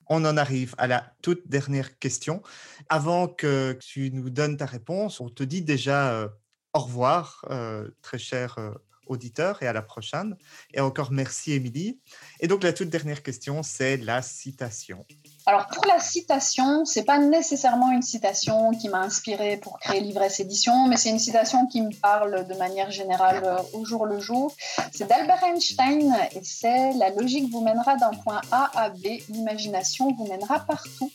[0.09, 2.43] On en arrive à la toute dernière question.
[2.89, 6.29] Avant que tu nous donnes ta réponse, on te dit déjà euh,
[6.75, 8.59] au revoir, euh, très cher
[9.07, 10.37] auditeur, et à la prochaine.
[10.75, 12.01] Et encore merci, Émilie.
[12.41, 15.05] Et donc, la toute dernière question, c'est la citation.
[15.45, 20.39] Alors pour la citation, c'est pas nécessairement une citation qui m'a inspirée pour créer Livresse
[20.39, 24.21] Édition, mais c'est une citation qui me parle de manière générale euh, au jour le
[24.21, 24.55] jour.
[24.93, 30.15] C'est d'Albert Einstein et c'est la logique vous mènera d'un point A à B, l'imagination
[30.15, 31.11] vous mènera partout.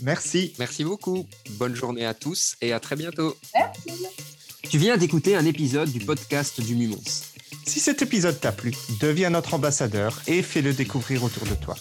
[0.00, 0.54] Merci.
[0.58, 1.26] Merci beaucoup.
[1.50, 3.36] Bonne journée à tous et à très bientôt.
[3.54, 4.29] Merci.
[4.70, 7.02] Tu viens d'écouter un épisode du podcast du Mumons.
[7.66, 11.74] Si cet épisode t'a plu, deviens notre ambassadeur et fais-le découvrir autour de toi.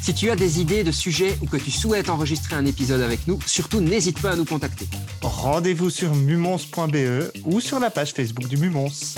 [0.00, 3.26] Si tu as des idées de sujets ou que tu souhaites enregistrer un épisode avec
[3.26, 4.86] nous, surtout n'hésite pas à nous contacter.
[5.22, 9.16] Rendez-vous sur mumons.be ou sur la page Facebook du Mumons.